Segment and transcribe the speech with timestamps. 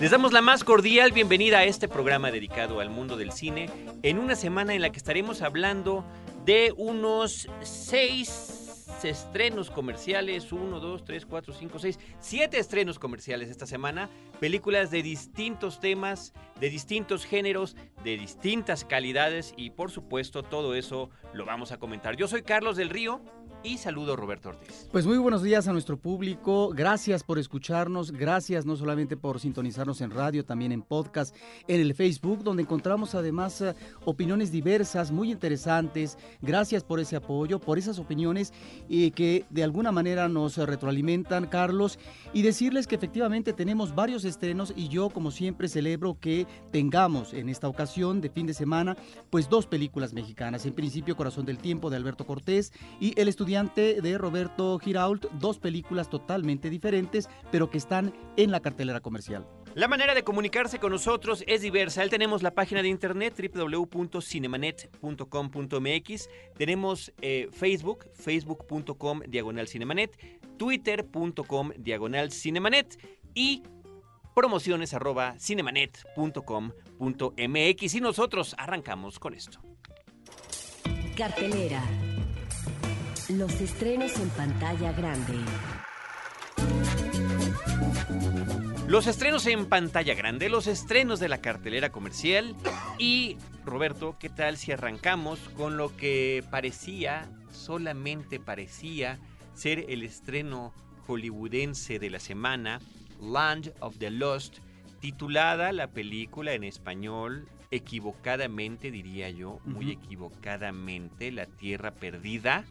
[0.00, 3.68] Les damos la más cordial bienvenida a este programa dedicado al mundo del cine
[4.02, 6.02] en una semana en la que estaremos hablando
[6.46, 8.62] de unos seis
[9.04, 14.08] estrenos comerciales, uno, dos, tres, cuatro, cinco, seis, siete estrenos comerciales esta semana,
[14.40, 21.10] películas de distintos temas, de distintos géneros, de distintas calidades y por supuesto todo eso
[21.32, 22.16] lo vamos a comentar.
[22.16, 23.22] Yo soy Carlos del Río
[23.64, 24.88] y saludo Roberto Ortiz.
[24.90, 30.00] Pues muy buenos días a nuestro público, gracias por escucharnos, gracias no solamente por sintonizarnos
[30.00, 31.34] en radio, también en podcast,
[31.68, 37.60] en el Facebook, donde encontramos además eh, opiniones diversas, muy interesantes, gracias por ese apoyo,
[37.60, 38.52] por esas opiniones
[38.90, 41.98] eh, que de alguna manera nos retroalimentan, Carlos,
[42.32, 47.48] y decirles que efectivamente tenemos varios estrenos y yo como siempre celebro que tengamos en
[47.48, 48.96] esta ocasión de fin de semana
[49.30, 53.51] pues dos películas mexicanas, en principio Corazón del Tiempo de Alberto Cortés y El estudiante
[53.52, 59.46] de Roberto Girault, dos películas totalmente diferentes, pero que están en la cartelera comercial.
[59.74, 62.08] La manera de comunicarse con nosotros es diversa.
[62.08, 66.28] Tenemos la página de internet www.cinemanet.com.mx.
[66.56, 70.18] Tenemos eh, Facebook, facebook.com diagonal cinemanet,
[70.56, 72.98] twitter.com diagonal cinemanet
[73.34, 73.64] y
[74.34, 77.94] promociones arroba cinemanet.com.mx.
[77.94, 79.60] Y nosotros arrancamos con esto.
[81.16, 81.82] Cartelera.
[83.36, 85.34] Los estrenos en pantalla grande.
[88.86, 92.54] Los estrenos en pantalla grande, los estrenos de la cartelera comercial.
[92.98, 99.18] Y Roberto, ¿qué tal si arrancamos con lo que parecía, solamente parecía,
[99.54, 100.74] ser el estreno
[101.06, 102.80] hollywoodense de la semana,
[103.18, 104.58] Land of the Lost,
[105.00, 112.66] titulada la película en español equivocadamente, diría yo, muy equivocadamente, La Tierra Perdida.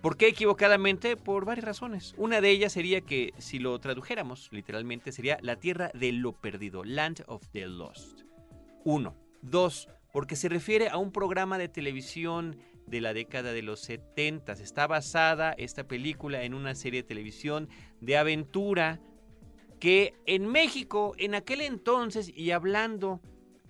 [0.00, 1.16] ¿Por qué equivocadamente?
[1.16, 2.14] Por varias razones.
[2.16, 6.84] Una de ellas sería que si lo tradujéramos literalmente sería la tierra de lo perdido,
[6.84, 8.22] Land of the Lost.
[8.84, 9.14] Uno.
[9.42, 12.56] Dos, porque se refiere a un programa de televisión
[12.86, 14.52] de la década de los 70.
[14.52, 17.68] Está basada esta película en una serie de televisión
[18.00, 19.00] de aventura
[19.78, 23.20] que en México, en aquel entonces, y hablando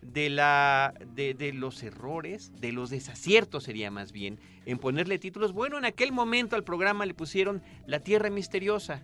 [0.03, 5.53] de, la, de, los errores, de los desaciertos sería más bien, en ponerle títulos.
[5.53, 9.03] Bueno, en aquel momento al programa le pusieron La Tierra Misteriosa.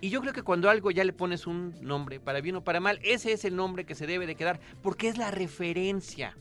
[0.00, 2.80] Y yo creo que cuando algo ya le pones un nombre, para bien o para
[2.80, 6.36] mal, ese es el nombre que se debe de quedar, porque es la referencia.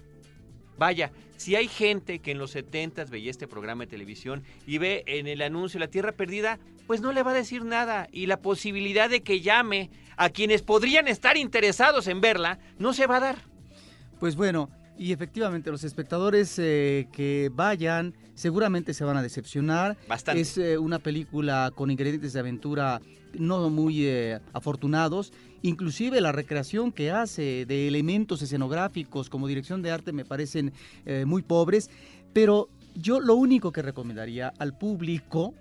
[0.78, 5.06] Vaya, si hay gente que en los 70 veía este programa de televisión y ve
[5.08, 8.10] en el anuncio La Tierra Perdida, pues no le va a decir nada.
[8.12, 13.08] Y la posibilidad de que llame a quienes podrían estar interesados en verla, no se
[13.08, 13.38] va a dar.
[14.20, 19.98] Pues bueno, y efectivamente los espectadores eh, que vayan seguramente se van a decepcionar.
[20.08, 20.42] Bastante.
[20.42, 23.02] Es eh, una película con ingredientes de aventura
[23.40, 25.34] no muy eh, afortunados.
[25.62, 30.74] Inclusive la recreación que hace de elementos escenográficos como dirección de arte me parecen
[31.06, 31.90] eh, muy pobres.
[32.34, 35.54] Pero yo lo único que recomendaría al público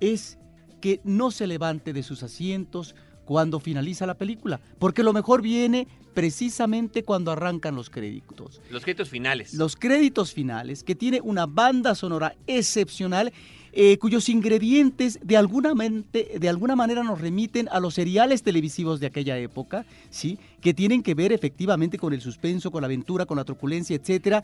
[0.00, 0.38] es
[0.80, 2.94] que no se levante de sus asientos
[3.26, 8.62] cuando finaliza la película, porque lo mejor viene precisamente cuando arrancan los créditos.
[8.70, 9.52] Los créditos finales.
[9.52, 13.34] Los créditos finales, que tiene una banda sonora excepcional,
[13.78, 19.00] eh, cuyos ingredientes de alguna, mente, de alguna manera nos remiten a los seriales televisivos
[19.00, 20.38] de aquella época, ¿sí?
[20.62, 24.42] que tienen que ver efectivamente con el suspenso, con la aventura, con la truculencia, etcétera,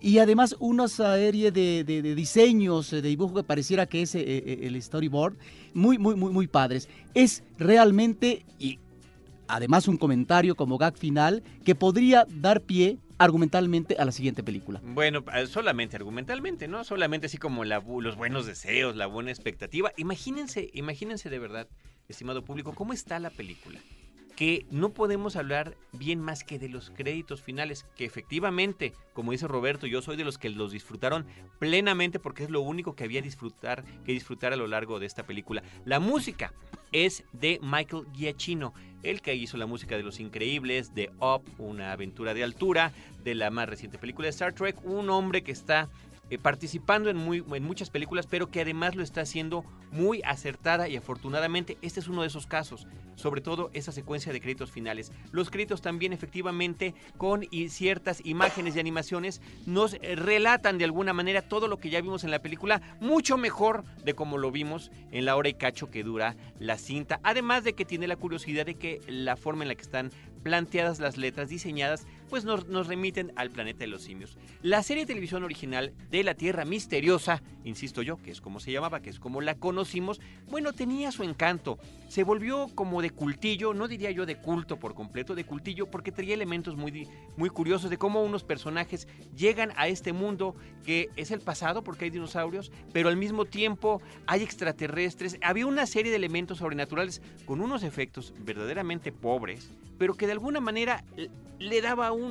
[0.00, 4.82] y además una serie de, de, diseños de dibujo que pareciera que es eh, el
[4.82, 5.36] storyboard,
[5.74, 6.88] muy, muy, muy, muy padres.
[7.14, 8.80] Es realmente, y
[9.46, 14.80] además un comentario como gag final, que podría dar pie argumentalmente a la siguiente película.
[14.82, 16.84] Bueno, solamente argumentalmente, ¿no?
[16.84, 19.92] Solamente así como la, los buenos deseos, la buena expectativa.
[19.96, 21.68] Imagínense, imagínense de verdad,
[22.08, 23.80] estimado público, cómo está la película.
[24.36, 29.46] Que no podemos hablar bien más que de los créditos finales, que efectivamente, como dice
[29.46, 31.26] Roberto, yo soy de los que los disfrutaron
[31.58, 35.24] plenamente porque es lo único que había disfrutar, que disfrutar a lo largo de esta
[35.24, 35.62] película.
[35.84, 36.52] La música
[36.92, 41.92] es de Michael Giacchino, el que hizo la música de Los Increíbles, de Up, una
[41.92, 42.92] aventura de altura,
[43.24, 45.88] de la más reciente película de Star Trek, un hombre que está
[46.30, 50.88] eh, participando en, muy, en muchas películas, pero que además lo está haciendo muy acertada
[50.88, 52.86] y afortunadamente este es uno de esos casos,
[53.16, 55.12] sobre todo esa secuencia de créditos finales.
[55.30, 61.42] Los créditos también efectivamente con ciertas imágenes y animaciones nos eh, relatan de alguna manera
[61.42, 65.26] todo lo que ya vimos en la película, mucho mejor de como lo vimos en
[65.26, 68.76] la hora y cacho que dura la cinta, además de que tiene la curiosidad de
[68.76, 70.10] que la forma en la que están
[70.42, 74.38] planteadas las letras diseñadas, pues nos, nos, remiten al planeta de los simios.
[74.62, 78.72] La serie de televisión original de la Tierra Misteriosa, insisto yo, que es como se
[78.72, 80.18] llamaba, que es como la conocimos,
[80.48, 81.78] bueno, tenía su encanto.
[82.08, 86.10] Se volvió como de cultillo, no diría yo de culto por completo, de cultillo, porque
[86.10, 87.06] tenía elementos muy,
[87.36, 90.56] muy curiosos de cómo unos personajes llegan a este mundo
[90.86, 95.36] que es el pasado, porque hay dinosaurios, pero al mismo tiempo hay extraterrestres.
[95.42, 100.60] Había una serie de elementos sobrenaturales con unos efectos verdaderamente pobres, pero que de alguna
[100.60, 101.04] manera
[101.62, 102.21] le daba un,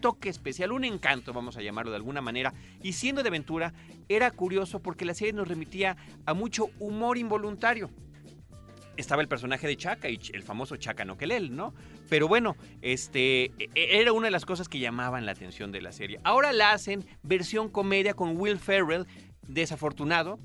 [0.00, 2.54] toque especial, un encanto, vamos a llamarlo de alguna manera.
[2.82, 3.72] Y siendo de aventura,
[4.08, 7.90] era curioso porque la serie nos remitía a mucho humor involuntario.
[8.96, 11.74] Estaba el personaje de Chaka, el famoso Chaka Nokelel, ¿no?
[12.08, 15.82] Pero bueno, este e, e, era una de las cosas que llamaban la atención de
[15.82, 16.18] la serie.
[16.24, 19.06] Ahora la hacen versión comedia con Will Ferrell,
[19.46, 20.38] desafortunado,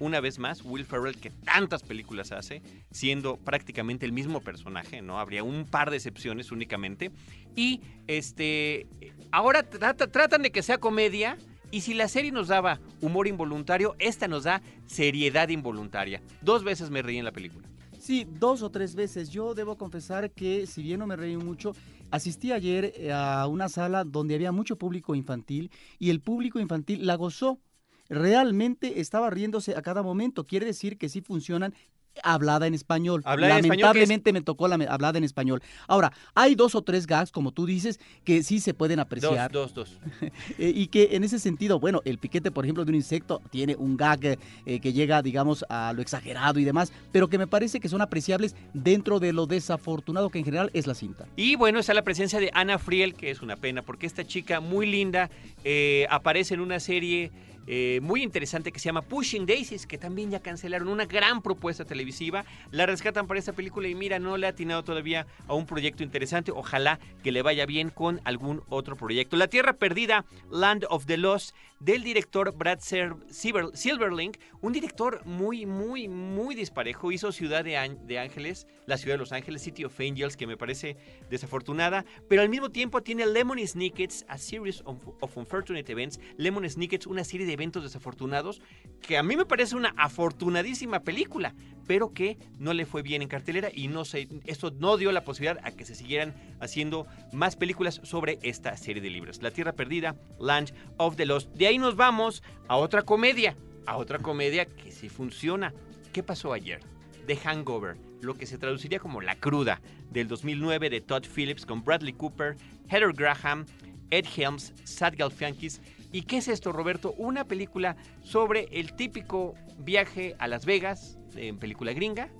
[0.00, 5.18] una vez más, Will Ferrell, que tantas películas hace, siendo prácticamente el mismo personaje, ¿no?
[5.18, 7.10] Habría un par de excepciones únicamente.
[7.56, 8.86] Y este.
[9.30, 11.36] Ahora tratan de que sea comedia.
[11.70, 16.22] Y si la serie nos daba humor involuntario, esta nos da seriedad involuntaria.
[16.40, 17.68] Dos veces me reí en la película.
[17.98, 19.28] Sí, dos o tres veces.
[19.28, 21.74] Yo debo confesar que, si bien no me reí mucho,
[22.10, 27.06] asistí ayer eh, a una sala donde había mucho público infantil y el público infantil
[27.06, 27.60] la gozó
[28.08, 30.44] realmente estaba riéndose a cada momento.
[30.44, 31.74] Quiere decir que sí funcionan
[32.22, 33.22] hablada en español.
[33.24, 35.62] Lamentablemente me tocó la hablada en español.
[35.86, 39.50] Ahora, hay dos o tres gags, como tú dices, que sí se pueden apreciar.
[39.50, 40.00] Dos, dos, dos.
[40.58, 43.76] Eh, y que en ese sentido, bueno, el piquete, por ejemplo, de un insecto tiene
[43.76, 47.80] un gag eh, que llega, digamos, a lo exagerado y demás, pero que me parece
[47.80, 51.26] que son apreciables dentro de lo desafortunado que en general es la cinta.
[51.36, 54.60] Y bueno, está la presencia de Ana Friel, que es una pena, porque esta chica
[54.60, 55.30] muy linda
[55.64, 57.30] eh, aparece en una serie
[57.70, 61.84] eh, muy interesante que se llama Pushing Daisies, que también ya cancelaron una gran propuesta
[61.84, 62.46] televisiva.
[62.70, 66.02] La rescatan para esta película y mira, no le ha atinado todavía a un proyecto
[66.02, 66.50] interesante.
[66.50, 69.36] Ojalá que le vaya bien con algún otro proyecto.
[69.36, 76.08] La Tierra Perdida, Land of the Lost, del director Brad Silverling, un director muy, muy,
[76.08, 77.12] muy disparejo.
[77.12, 77.76] Hizo Ciudad de,
[78.18, 80.96] Ángeles, la ciudad de Los Ángeles, City of Angels, que me parece
[81.30, 86.18] desafortunada, pero al mismo tiempo tiene Lemon Snickets, A Series of Unfortunate Events.
[86.36, 88.62] Lemon Snickets, una serie de eventos desafortunados,
[89.02, 91.54] que a mí me parece una afortunadísima película,
[91.86, 95.24] pero que no le fue bien en cartelera y no sé, esto no dio la
[95.24, 99.42] posibilidad a que se siguieran haciendo más películas sobre esta serie de libros.
[99.42, 101.50] La Tierra Perdida, Land of the Lost.
[101.54, 103.56] De ahí nos vamos a otra comedia,
[103.86, 105.74] a otra comedia que sí funciona.
[106.12, 106.80] ¿Qué pasó ayer?
[107.26, 109.80] The Hangover, lo que se traduciría como La Cruda,
[110.10, 112.56] del 2009 de Todd Phillips con Bradley Cooper,
[112.88, 113.66] Heather Graham,
[114.10, 115.80] Ed Helms, Sad Galifianakis
[116.12, 117.14] ¿Y qué es esto, Roberto?
[117.18, 122.30] Una película sobre el típico viaje a Las Vegas, en película gringa,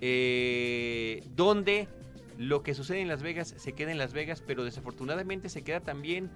[0.00, 1.88] eh, donde
[2.36, 5.80] lo que sucede en Las Vegas se queda en Las Vegas, pero desafortunadamente se queda
[5.80, 6.30] también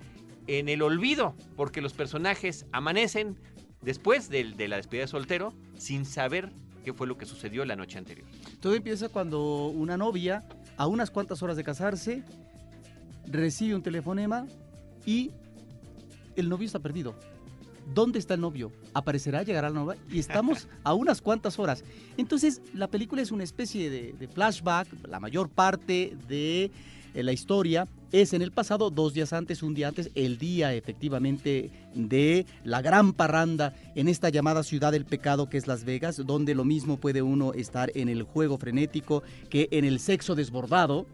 [0.46, 3.37] en el olvido, porque los personajes amanecen
[3.82, 6.50] después de, de la despedida de soltero sin saber
[6.84, 8.26] qué fue lo que sucedió la noche anterior.
[8.61, 10.46] Todo empieza cuando una novia,
[10.79, 12.23] a unas cuantas horas de casarse,
[13.26, 14.46] recibe un telefonema
[15.05, 15.32] y
[16.40, 17.14] el novio está perdido.
[17.94, 18.70] ¿Dónde está el novio?
[18.93, 19.43] ¿Aparecerá?
[19.43, 19.99] ¿Llegará la novia?
[20.11, 21.84] Y estamos a unas cuantas horas.
[22.17, 24.89] Entonces, la película es una especie de, flashback.
[25.08, 26.70] La mayor parte de
[27.15, 30.74] eh, la historia es en el pasado, dos días antes, un día antes, el día
[30.74, 36.22] efectivamente de la gran parranda en esta llamada ciudad del pecado que es Las Vegas,
[36.24, 41.06] donde lo mismo puede uno estar en el juego frenético que en el sexo desbordado.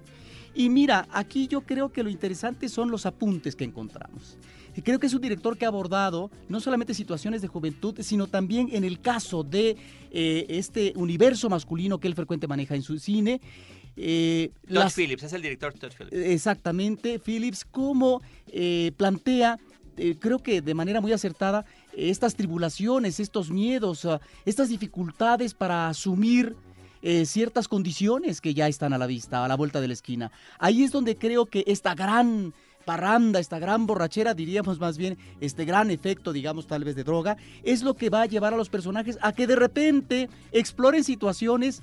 [0.56, 4.38] Y mira, aquí yo creo que lo interesante son los apuntes que encontramos.
[4.76, 8.26] Y creo que es un director que ha abordado no solamente situaciones de juventud, sino
[8.26, 9.76] también en el caso de
[10.10, 13.40] eh, este universo masculino que él frecuente maneja en su cine.
[13.96, 16.16] Eh, Todd Phillips, es el director Todd Phillips.
[16.16, 19.58] Exactamente, Phillips, cómo eh, plantea,
[19.96, 21.64] eh, creo que de manera muy acertada,
[21.96, 26.56] estas tribulaciones, estos miedos, ah, estas dificultades para asumir
[27.26, 30.32] ciertas condiciones que ya están a la vista, a la vuelta de la esquina.
[30.58, 35.64] Ahí es donde creo que esta gran parranda, esta gran borrachera, diríamos más bien, este
[35.64, 38.68] gran efecto, digamos tal vez de droga, es lo que va a llevar a los
[38.68, 41.82] personajes a que de repente exploren situaciones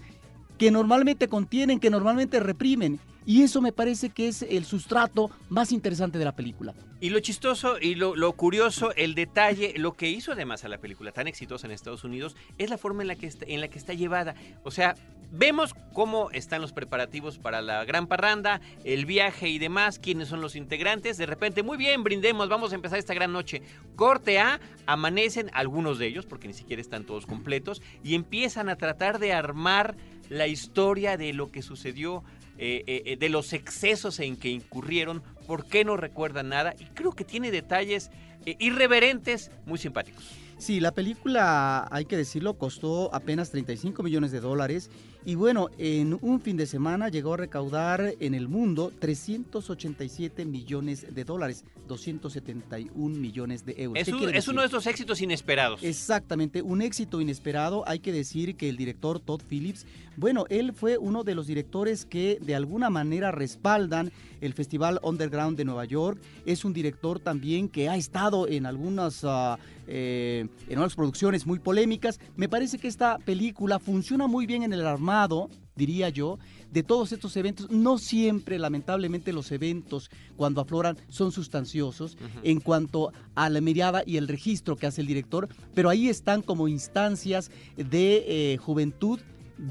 [0.58, 3.00] que normalmente contienen, que normalmente reprimen.
[3.26, 6.74] Y eso me parece que es el sustrato más interesante de la película.
[7.00, 11.12] Y lo chistoso y lo, curioso, el detalle, lo que hizo además a la película
[11.12, 13.80] tan exitosa en Estados Unidos es la forma en la que está, en la que
[13.80, 14.36] está llevada.
[14.64, 14.96] O sea,
[15.32, 20.42] vemos cómo están los preparativos para la gran parranda, el viaje y demás, quiénes son
[20.42, 21.18] los integrantes.
[21.18, 23.62] De repente, muy bien, brindemos, vamos a empezar esta gran noche.
[23.96, 28.76] Corte A, amanecen algunos de ellos, porque ni siquiera están todos completos, y empiezan a
[28.76, 29.96] tratar de armar
[30.30, 32.24] la historia de lo que sucedió
[32.64, 37.12] eh, eh, de los excesos en que incurrieron, por qué no recuerdan nada y creo
[37.14, 38.12] que tiene detalles
[38.46, 40.30] eh, irreverentes muy simpáticos.
[40.62, 44.92] Sí, la película, hay que decirlo, costó apenas 35 millones de dólares
[45.26, 51.14] y bueno, en un fin de semana llegó a recaudar en el mundo 387 millones
[51.14, 54.08] de dólares, 271 millones de euros.
[54.08, 55.84] Es, un, es uno de esos éxitos inesperados.
[55.84, 57.84] Exactamente, un éxito inesperado.
[57.88, 59.86] Hay que decir que el director Todd Phillips,
[60.18, 65.56] bueno, él fue uno de los directores que de alguna manera respaldan el Festival Underground
[65.56, 66.20] de Nueva York.
[66.48, 69.58] Es un director también que ha estado en algunas, uh,
[69.88, 72.20] eh, en algunas producciones muy polémicas.
[72.36, 76.38] Me parece que esta película funciona muy bien en el armado, diría yo,
[76.72, 77.70] de todos estos eventos.
[77.70, 82.40] No siempre, lamentablemente, los eventos cuando afloran son sustanciosos uh -huh.
[82.44, 86.42] en cuanto a la mirada y el registro que hace el director, pero ahí están
[86.42, 89.20] como instancias de eh, juventud,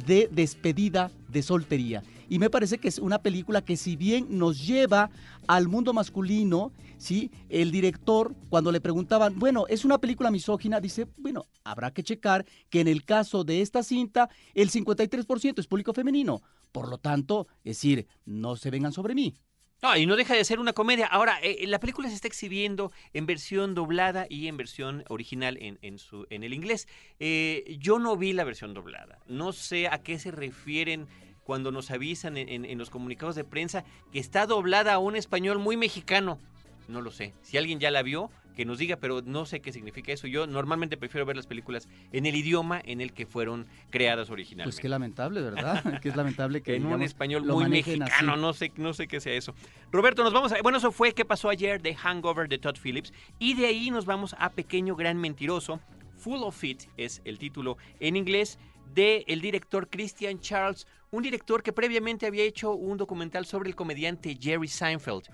[0.06, 2.02] de despedida, de soltería.
[2.30, 5.10] Y me parece que es una película que si bien nos lleva
[5.48, 7.28] al mundo masculino, ¿sí?
[7.48, 10.80] El director, cuando le preguntaban, bueno, ¿es una película misógina?
[10.80, 15.66] Dice, bueno, habrá que checar que en el caso de esta cinta, el 53% es
[15.66, 16.40] público femenino.
[16.70, 19.34] Por lo tanto, es decir, no se vengan sobre mí.
[19.82, 21.06] No, y no deja de ser una comedia.
[21.06, 25.80] Ahora, eh, la película se está exhibiendo en versión doblada y en versión original en,
[25.82, 26.86] en el inglés.
[27.18, 29.18] Eh, yo no vi la versión doblada.
[29.26, 31.08] No sé a qué se refieren
[31.50, 35.16] cuando nos avisan en, en, en, los comunicados de prensa que está doblada a un
[35.16, 36.38] español muy mexicano.
[36.86, 37.34] No lo sé.
[37.42, 40.28] Si alguien ya la vio, que nos diga, pero no sé qué significa eso.
[40.28, 44.76] Yo normalmente prefiero ver las películas en el idioma en el que fueron creadas originalmente.
[44.76, 45.82] Pues qué lamentable, ¿verdad?
[46.00, 48.40] que es lamentable que en digamos, un español muy mexicano, así.
[48.40, 49.52] no sé, no sé qué sea eso.
[49.90, 53.12] Roberto, nos vamos a, bueno, eso fue qué pasó ayer de Hangover de Todd Phillips
[53.40, 55.80] y de ahí nos vamos a Pequeño Gran Mentiroso.
[56.20, 58.58] Full of It es el título en inglés
[58.94, 63.76] de el director Christian Charles, un director que previamente había hecho un documental sobre el
[63.76, 65.28] comediante Jerry Seinfeld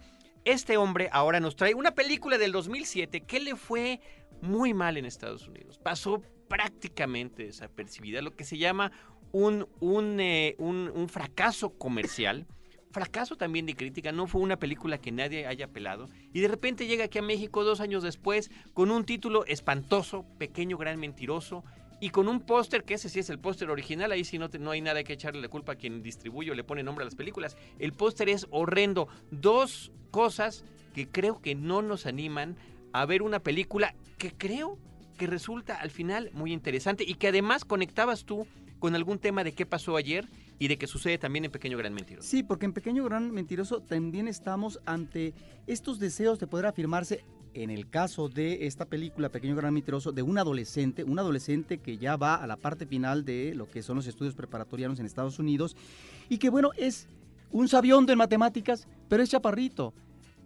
[0.47, 4.01] este hombre ahora nos trae una película del 2007 que le fue
[4.41, 5.77] muy mal en Estados Unidos.
[5.77, 8.93] Pasó prácticamente desapercibida, lo que se llama
[9.33, 12.47] un, un, eh, un fracaso comercial.
[12.97, 16.09] Fracaso también de crítica, no fue una película que nadie haya pelado.
[16.33, 20.79] Y de repente llega aquí a México dos años después con un título espantoso, Pequeño
[20.79, 21.63] Gran Mentiroso,
[22.01, 24.71] y con un póster, que ese sí es el póster original, ahí sí no, no
[24.71, 27.15] hay nada que echarle la culpa a quien distribuye o le pone nombre a las
[27.15, 27.59] películas.
[27.79, 29.09] El póster es horrendo.
[29.31, 32.57] Dos cosas que creo que no nos animan
[32.95, 34.79] a ver una película que creo
[35.19, 38.47] que resulta al final muy interesante y que además conectabas tú
[38.79, 40.27] con algún tema de qué pasó ayer
[40.59, 42.29] y de que sucede también en Pequeño Gran Mentiroso.
[42.29, 45.35] Sí, porque en Pequeño Gran Mentiroso también estamos ante
[45.67, 50.23] estos deseos de poder afirmarse en el caso de esta película, Pequeño Gran Mentiroso, de
[50.23, 53.97] un adolescente, un adolescente que ya va a la parte final de lo que son
[53.97, 55.77] los estudios preparatorianos en Estados Unidos
[56.29, 57.09] y que bueno, es
[57.51, 59.95] un sabiondo en matemáticas, pero es chaparrito.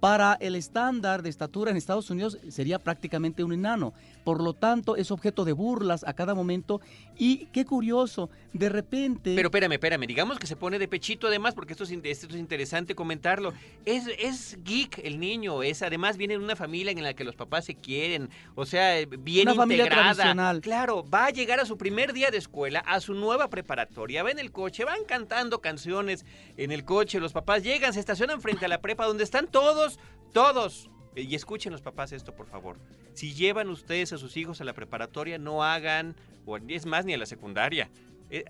[0.01, 3.93] Para el estándar de estatura en Estados Unidos sería prácticamente un enano.
[4.25, 6.81] Por lo tanto, es objeto de burlas a cada momento.
[7.17, 9.35] Y qué curioso, de repente...
[9.35, 12.37] Pero espérame, espérame, digamos que se pone de pechito además, porque esto es, esto es
[12.37, 13.53] interesante comentarlo.
[13.85, 17.35] Es, es geek el niño, es además viene de una familia en la que los
[17.35, 20.15] papás se quieren, o sea, bien una integrada.
[20.15, 24.23] Familia claro, va a llegar a su primer día de escuela, a su nueva preparatoria,
[24.23, 26.25] va en el coche, van cantando canciones
[26.57, 29.90] en el coche, los papás llegan, se estacionan frente a la prepa donde están todos,
[30.33, 32.77] todos y escuchen los papás esto, por favor.
[33.15, 36.15] Si llevan ustedes a sus hijos a la preparatoria, no hagan,
[36.47, 37.91] o es más, ni a la secundaria.
[38.31, 38.45] Eh,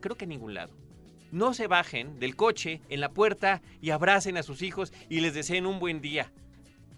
[0.00, 0.72] creo que a ningún lado.
[1.32, 5.34] No se bajen del coche en la puerta y abracen a sus hijos y les
[5.34, 6.32] deseen un buen día.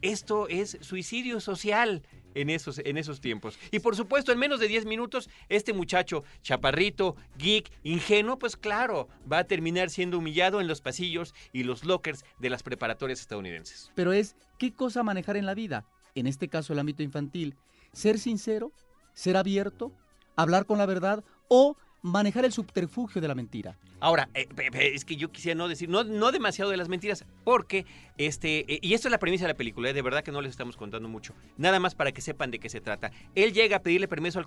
[0.00, 2.02] Esto es suicidio social
[2.40, 3.58] en esos, en esos tiempos.
[3.70, 9.08] Y por supuesto, en menos de 10 minutos, este muchacho, chaparrito, geek, ingenuo, pues claro,
[9.30, 13.90] va a terminar siendo humillado en los pasillos y los lockers de las preparatorias estadounidenses.
[13.94, 15.84] Pero es, ¿qué cosa manejar en la vida?
[16.14, 17.56] En este caso, el ámbito infantil.
[17.92, 18.72] Ser sincero,
[19.14, 19.92] ser abierto,
[20.36, 23.76] hablar con la verdad o manejar el subterfugio de la mentira.
[24.00, 24.46] Ahora, eh,
[24.94, 27.84] es que yo quisiera no decir, no, no demasiado de las mentiras, porque,
[28.16, 30.40] este, eh, y esto es la premisa de la película, eh, de verdad que no
[30.40, 33.10] les estamos contando mucho, nada más para que sepan de qué se trata.
[33.34, 34.46] Él llega a pedirle permiso al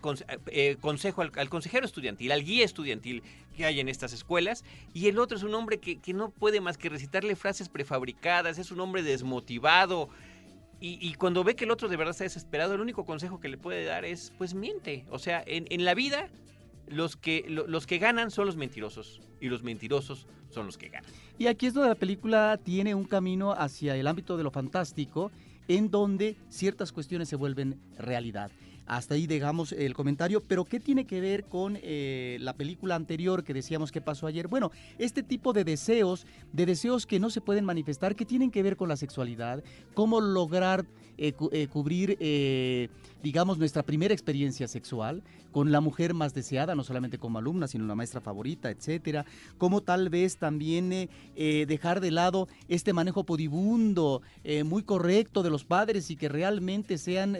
[0.79, 3.23] consejo, al, consejero estudiantil, al guía estudiantil
[3.55, 6.61] que hay en estas escuelas, y el otro es un hombre que, que no puede
[6.61, 10.09] más que recitarle frases prefabricadas, es un hombre desmotivado,
[10.83, 13.57] y, cuando ve que el otro de verdad está desesperado, el único consejo que le
[13.59, 15.05] puede dar es, pues miente.
[15.11, 16.27] O sea, en, en la vida
[16.91, 21.09] los que, los que ganan son los mentirosos y los mentirosos son los que ganan.
[21.39, 25.31] Y aquí es donde la película tiene un camino hacia el ámbito de lo fantástico,
[25.67, 28.51] en donde ciertas cuestiones se vuelven realidad.
[28.87, 33.43] Hasta ahí dejamos el comentario, pero ¿qué tiene que ver con eh, la película anterior
[33.43, 34.49] que decíamos que pasó ayer?
[34.49, 38.63] Bueno, este tipo de deseos, de deseos que no se pueden manifestar, que tienen que
[38.63, 40.85] ver con la sexualidad, cómo lograr
[41.17, 42.17] eh, eh, cubrir,
[43.23, 47.85] digamos, nuestra primera experiencia sexual con la mujer más deseada, no solamente como alumna, sino
[47.85, 49.25] la maestra favorita, etcétera,
[49.57, 54.21] cómo tal vez también dejar de lado este manejo podibundo,
[54.65, 57.35] muy correcto de los padres y que realmente sean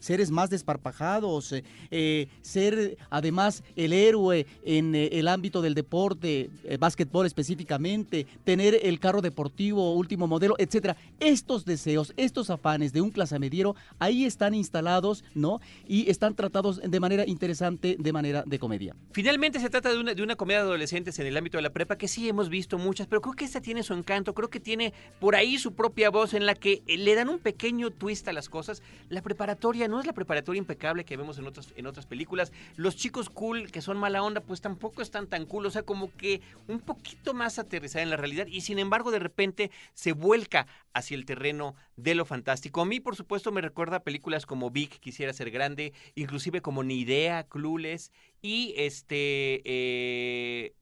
[0.00, 6.50] seres más desparpajados eh, eh, ser además el héroe en eh, el ámbito del deporte,
[6.78, 10.96] básquetbol específicamente, tener el carro deportivo último modelo, etcétera.
[11.18, 15.60] Estos deseos, estos afanes de un clase mediero, ahí están instalados, ¿no?
[15.86, 18.94] Y están tratados de manera interesante, de manera de comedia.
[19.12, 21.72] Finalmente se trata de una, de una comedia de adolescentes en el ámbito de la
[21.72, 24.60] prepa, que sí hemos visto muchas, pero creo que esta tiene su encanto, creo que
[24.60, 28.32] tiene por ahí su propia voz en la que le dan un pequeño twist a
[28.32, 28.82] las cosas.
[29.08, 32.52] La preparatoria no es la preparatoria impecable que vemos en otras, en otras películas.
[32.76, 35.66] Los chicos cool, que son mala onda, pues tampoco están tan cool.
[35.66, 38.46] O sea, como que un poquito más aterrizada en la realidad.
[38.46, 42.80] Y sin embargo, de repente se vuelca hacia el terreno de lo fantástico.
[42.80, 46.82] A mí, por supuesto, me recuerda a películas como Big, Quisiera ser grande, inclusive como
[46.82, 48.12] Ni idea, Clueless.
[48.42, 49.62] Y este.
[49.64, 50.72] Eh,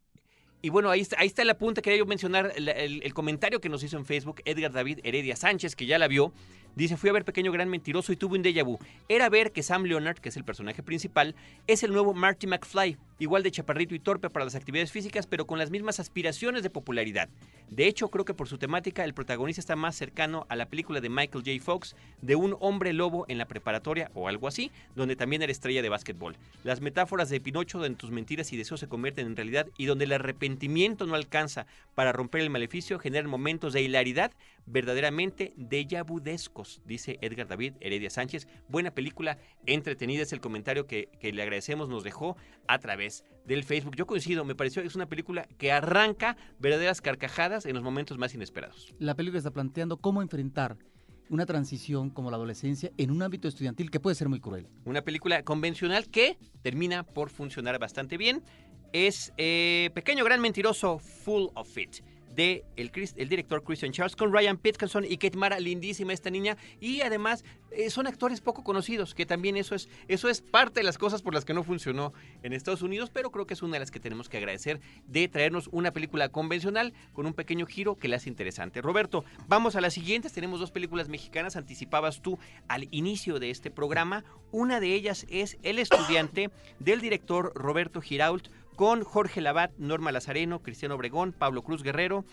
[0.60, 1.82] y bueno, ahí está, ahí está la punta.
[1.82, 5.76] Quería yo mencionar el, el, comentario que nos hizo en Facebook Edgar David Heredia Sánchez,
[5.76, 6.32] que ya la vio.
[6.76, 8.78] Dice, fui a ver Pequeño Gran Mentiroso y tuve un déjà vu.
[9.08, 11.34] Era ver que Sam Leonard, que es el personaje principal,
[11.66, 15.46] es el nuevo Marty McFly, igual de chaparrito y torpe para las actividades físicas, pero
[15.46, 17.28] con las mismas aspiraciones de popularidad.
[17.68, 21.00] De hecho, creo que por su temática, el protagonista está más cercano a la película
[21.00, 21.62] de Michael J.
[21.62, 25.82] Fox, de un hombre lobo en la preparatoria o algo así, donde también era estrella
[25.82, 26.36] de básquetbol.
[26.64, 30.04] Las metáforas de Pinocho, donde tus mentiras y deseos se convierten en realidad y donde
[30.04, 34.32] el arrepentimiento no alcanza para romper el maleficio, generan momentos de hilaridad
[34.66, 38.46] verdaderamente déjà vudescos, dice Edgar David Heredia Sánchez.
[38.68, 42.36] Buena película, entretenida es el comentario que, que le agradecemos, nos dejó
[42.66, 43.96] a través del Facebook.
[43.96, 48.18] Yo coincido, me pareció que es una película que arranca verdaderas carcajadas en los momentos
[48.18, 48.94] más inesperados.
[48.98, 50.76] La película está planteando cómo enfrentar
[51.30, 54.68] una transición como la adolescencia en un ámbito estudiantil que puede ser muy cruel.
[54.84, 58.42] Una película convencional que termina por funcionar bastante bien.
[58.92, 61.96] Es eh, Pequeño Gran Mentiroso, Full of It
[62.38, 62.92] de el,
[63.28, 66.56] director Christian Charles con Ryan Pitkinson y Kate Mara, lindísima esta niña.
[66.78, 70.84] Y además eh, son actores poco conocidos, que también eso es eso es parte de
[70.84, 72.12] las cosas por las que no funcionó
[72.44, 75.26] en Estados Unidos, pero creo que es una de las que tenemos que agradecer de
[75.26, 78.82] traernos una película convencional con un pequeño giro que la hace interesante.
[78.82, 83.72] Roberto, vamos a las siguientes, tenemos dos películas mexicanas, anticipabas tú al inicio de este
[83.72, 88.48] programa, una de ellas es El estudiante del director Roberto Girault
[88.78, 92.24] con Jorge Labat, Norma Lazareno, Cristiano Obregón, Pablo Cruz Guerrero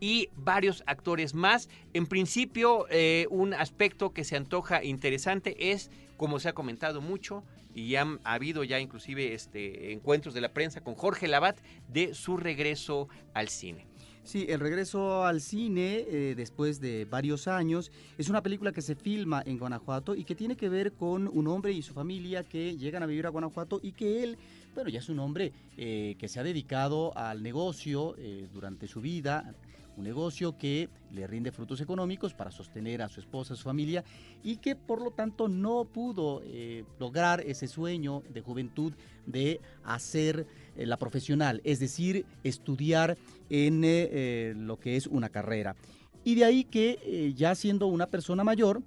[0.00, 1.68] y varios actores más.
[1.92, 7.44] En principio, eh, un aspecto que se antoja interesante es, como se ha comentado mucho,
[7.72, 12.36] y ha habido ya inclusive este, encuentros de la prensa con Jorge Labat de su
[12.36, 13.86] regreso al cine.
[14.24, 18.94] Sí, el regreso al cine eh, después de varios años es una película que se
[18.94, 22.76] filma en Guanajuato y que tiene que ver con un hombre y su familia que
[22.76, 24.38] llegan a vivir a Guanajuato y que él
[24.74, 29.00] bueno, ya es un hombre eh, que se ha dedicado al negocio eh, durante su
[29.00, 29.54] vida,
[29.96, 34.02] un negocio que le rinde frutos económicos para sostener a su esposa, a su familia,
[34.42, 38.94] y que por lo tanto no pudo eh, lograr ese sueño de juventud
[39.26, 43.18] de hacer la profesional, es decir, estudiar
[43.50, 45.76] en lo que es una carrera.
[46.24, 48.82] Y de ahí que ya siendo una persona mayor,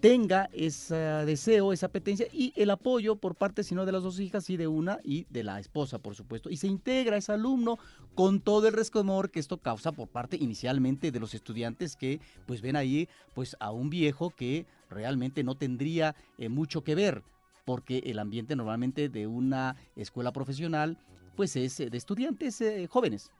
[0.00, 4.18] tenga ese deseo, esa apetencia y el apoyo por parte, si no de las dos
[4.18, 6.50] hijas, y de una y de la esposa, por supuesto.
[6.50, 7.78] Y se integra ese alumno
[8.14, 12.60] con todo el resquemor que esto causa por parte inicialmente de los estudiantes que pues
[12.62, 17.22] ven ahí pues a un viejo que realmente no tendría eh, mucho que ver
[17.64, 20.98] porque el ambiente normalmente de una escuela profesional
[21.36, 23.30] pues es eh, de estudiantes eh, jóvenes.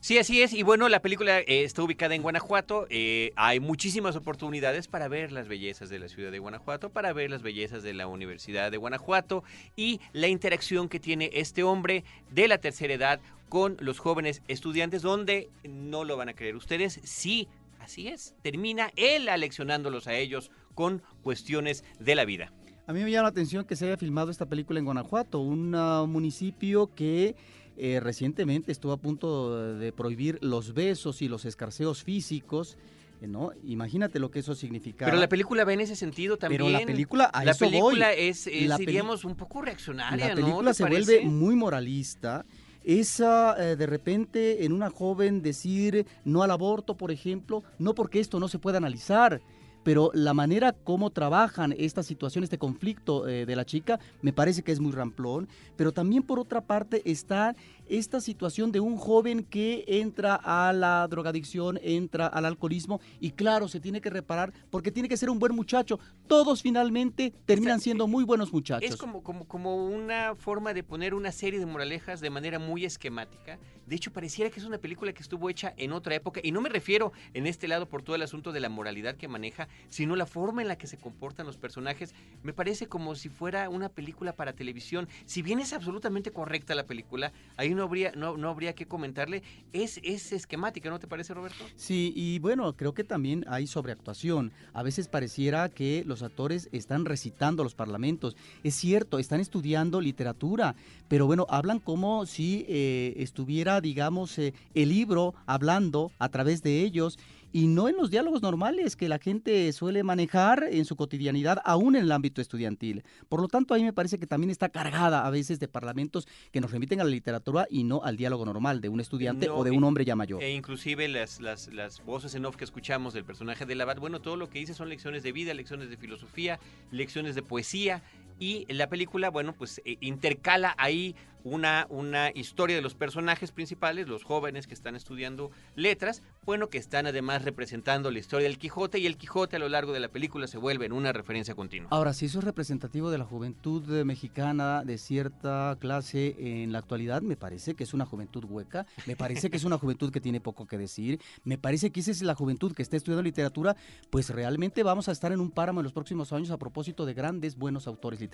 [0.00, 0.52] Sí, así es.
[0.52, 2.86] Y bueno, la película eh, está ubicada en Guanajuato.
[2.88, 7.30] Eh, hay muchísimas oportunidades para ver las bellezas de la ciudad de Guanajuato, para ver
[7.30, 9.42] las bellezas de la Universidad de Guanajuato
[9.74, 15.02] y la interacción que tiene este hombre de la tercera edad con los jóvenes estudiantes,
[15.02, 17.48] donde no lo van a creer ustedes, sí,
[17.80, 22.52] así es, termina él aleccionándolos a ellos con cuestiones de la vida.
[22.86, 25.70] A mí me llama la atención que se haya filmado esta película en Guanajuato, un
[26.10, 27.34] municipio que
[27.78, 32.76] eh, recientemente estuvo a punto de prohibir los besos y los escarceos físicos.
[33.20, 33.50] eh, ¿No?
[33.64, 35.04] Imagínate lo que eso significa.
[35.06, 36.60] Pero la película va en ese sentido también.
[36.62, 38.14] Pero la película, a la eso película voy.
[38.18, 41.16] es, es, La peli- diríamos, un poco reaccionaria, La película ¿Te se parece?
[41.18, 42.44] vuelve muy moralista.
[42.84, 48.18] Esa, eh, de repente, en una joven decir no al aborto, por ejemplo, no porque
[48.20, 49.40] esto no se pueda analizar,
[49.88, 54.62] pero la manera como trabajan esta situación, este conflicto eh, de la chica, me parece
[54.62, 55.48] que es muy ramplón.
[55.76, 57.56] Pero también, por otra parte, está
[57.88, 63.68] esta situación de un joven que entra a la drogadicción, entra al alcoholismo y claro,
[63.68, 65.98] se tiene que reparar porque tiene que ser un buen muchacho.
[66.26, 68.90] Todos finalmente terminan siendo muy buenos muchachos.
[68.90, 72.84] Es como, como, como una forma de poner una serie de moralejas de manera muy
[72.84, 73.58] esquemática.
[73.86, 76.40] De hecho, pareciera que es una película que estuvo hecha en otra época.
[76.44, 79.28] Y no me refiero en este lado por todo el asunto de la moralidad que
[79.28, 82.14] maneja, sino la forma en la que se comportan los personajes.
[82.42, 85.08] Me parece como si fuera una película para televisión.
[85.24, 89.42] Si bien es absolutamente correcta la película, ahí no habría, no, no habría que comentarle.
[89.72, 91.64] Es, es esquemática, ¿no te parece, Roberto?
[91.76, 94.52] Sí, y bueno, creo que también hay sobreactuación.
[94.74, 98.36] A veces pareciera que los actores están recitando los parlamentos.
[98.62, 100.74] Es cierto, están estudiando literatura,
[101.08, 106.82] pero bueno, hablan como si eh, estuviera, digamos, eh, el libro hablando a través de
[106.82, 107.18] ellos
[107.52, 111.96] y no en los diálogos normales que la gente suele manejar en su cotidianidad, aún
[111.96, 113.04] en el ámbito estudiantil.
[113.28, 116.60] Por lo tanto, ahí me parece que también está cargada a veces de parlamentos que
[116.60, 119.64] nos remiten a la literatura y no al diálogo normal de un estudiante No, o
[119.64, 120.42] de un hombre ya mayor.
[120.42, 124.20] E inclusive las, las, las voces en off que escuchamos del personaje de Labat, bueno,
[124.20, 128.02] todo lo que dice son lecciones de vida, lecciones de filosofía, lecciones de poesía.
[128.38, 134.08] Y la película, bueno, pues eh, intercala ahí una, una historia de los personajes principales,
[134.08, 138.98] los jóvenes que están estudiando letras, bueno, que están además representando la historia del Quijote
[138.98, 141.88] y el Quijote a lo largo de la película se vuelve en una referencia continua.
[141.90, 146.78] Ahora, si eso es representativo de la juventud eh, mexicana de cierta clase en la
[146.78, 150.20] actualidad, me parece que es una juventud hueca, me parece que es una juventud que
[150.20, 153.76] tiene poco que decir, me parece que esa es la juventud que está estudiando literatura,
[154.10, 157.14] pues realmente vamos a estar en un páramo en los próximos años a propósito de
[157.14, 158.27] grandes, buenos autores literarios.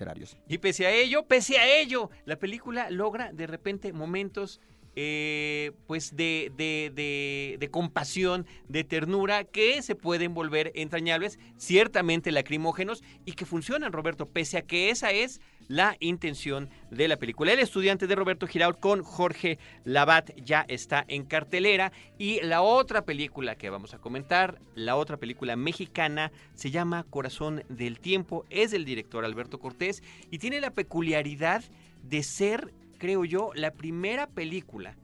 [0.47, 4.59] Y pese a ello, pese a ello, la película logra de repente momentos
[4.97, 12.31] eh, pues de, de- de- de compasión, de ternura, que se pueden volver entrañables, ciertamente
[12.31, 17.53] lacrimógenos, y que funcionan, Roberto, pese a que esa es la intención de la película.
[17.53, 23.03] El estudiante de Roberto Giraud con Jorge Labat ya está en cartelera y la otra
[23.03, 28.71] película que vamos a comentar, la otra película mexicana, se llama Corazón del Tiempo, es
[28.71, 31.63] del director Alberto Cortés y tiene la peculiaridad
[32.03, 34.95] de ser, creo yo, la primera película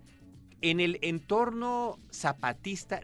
[0.62, 3.02] en el entorno zapatista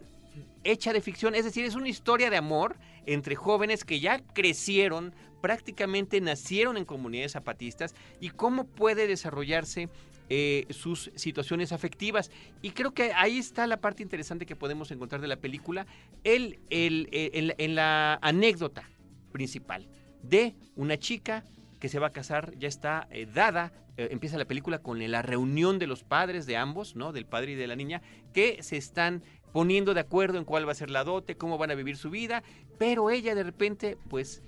[0.63, 5.13] hecha de ficción, es decir, es una historia de amor entre jóvenes que ya crecieron,
[5.41, 9.89] prácticamente nacieron en comunidades zapatistas y cómo puede desarrollarse
[10.29, 12.31] eh, sus situaciones afectivas.
[12.61, 15.87] Y creo que ahí está la parte interesante que podemos encontrar de la película,
[16.25, 18.89] el, el- el- en la- anécdota
[19.31, 19.87] principal
[20.23, 21.45] de una chica
[21.79, 25.21] que se va a casar, ya está eh, dada, eh, empieza la película con la
[25.21, 27.13] reunión de los padres de ambos, ¿no?
[27.13, 28.01] Del padre y de la niña,
[28.33, 29.23] que se están
[29.57, 32.11] poniendo de acuerdo en cuál va a ser la dote, cómo van a vivir su
[32.11, 32.43] vida,
[32.77, 34.43] pero ella de repente, pues,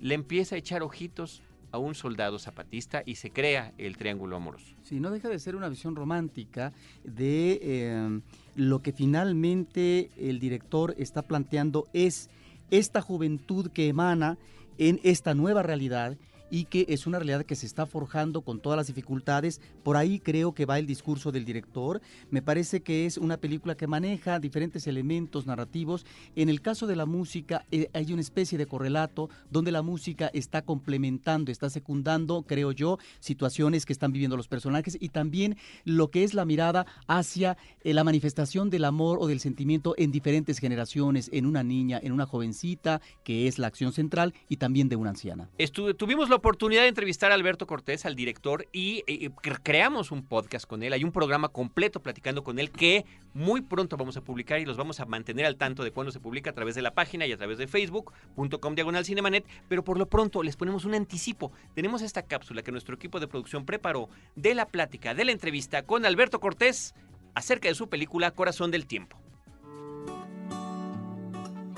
[0.00, 4.74] le empieza a echar ojitos a un soldado zapatista y se crea el triángulo amoroso.
[4.80, 6.72] Sí, no deja de ser una visión romántica
[7.02, 8.20] de eh,
[8.56, 12.30] lo que finalmente el director está planteando es
[12.70, 14.38] esta juventud que emana
[14.78, 16.16] en esta nueva realidad
[16.50, 19.60] y que es una realidad que se está forjando con todas las dificultades.
[19.82, 22.00] Por ahí creo que va el discurso del director.
[22.30, 26.06] Me parece que es una película que maneja diferentes elementos narrativos.
[26.36, 30.30] En el caso de la música eh, hay una especie de correlato donde la música
[30.32, 36.08] está complementando, está secundando, creo yo, situaciones que están viviendo los personajes y también lo
[36.10, 40.58] que es la mirada hacia eh, la manifestación del amor o del sentimiento en diferentes
[40.58, 44.96] generaciones, en una niña, en una jovencita, que es la acción central, y también de
[44.96, 45.48] una anciana.
[45.58, 45.94] Estu-
[46.34, 50.82] la oportunidad de entrevistar a Alberto Cortés, al director, y cre- creamos un podcast con
[50.82, 50.92] él.
[50.92, 54.76] Hay un programa completo platicando con él que muy pronto vamos a publicar y los
[54.76, 57.30] vamos a mantener al tanto de cuando se publica a través de la página y
[57.30, 59.46] a través de facebook.com diagonal cinemanet.
[59.68, 61.52] Pero por lo pronto les ponemos un anticipo.
[61.74, 65.84] Tenemos esta cápsula que nuestro equipo de producción preparó de la plática, de la entrevista
[65.84, 66.96] con Alberto Cortés
[67.36, 69.23] acerca de su película Corazón del Tiempo.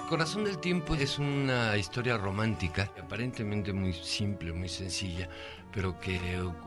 [0.08, 5.28] Corazón del Tiempo es una historia romántica, aparentemente muy simple, muy sencilla,
[5.72, 6.20] pero que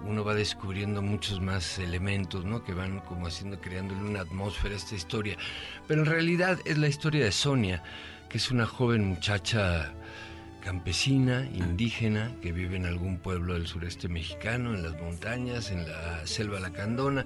[0.03, 2.65] uno va descubriendo muchos más elementos, ¿no?
[2.65, 5.37] Que van como haciendo, creándole una atmósfera a esta historia.
[5.87, 7.81] Pero en realidad es la historia de Sonia,
[8.27, 9.93] que es una joven muchacha
[10.59, 16.25] campesina, indígena, que vive en algún pueblo del sureste mexicano, en las montañas, en la
[16.25, 17.25] selva lacandona,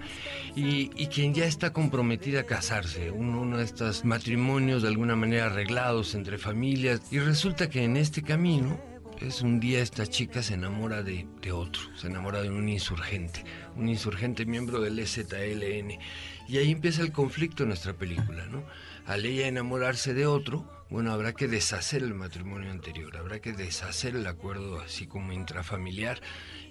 [0.55, 6.15] y, quien ya está comprometida a casarse, uno, de estos matrimonios de alguna manera arreglados
[6.15, 8.79] entre familias, y resulta que en este camino,
[9.21, 13.43] es un día esta chica se enamora de, de otro, se enamora de un insurgente,
[13.75, 15.99] un insurgente miembro del EZLN,
[16.47, 18.63] y ahí empieza el conflicto en nuestra película, ¿no?
[19.05, 24.15] Al ella enamorarse de otro, bueno, habrá que deshacer el matrimonio anterior, habrá que deshacer
[24.15, 26.21] el acuerdo así como intrafamiliar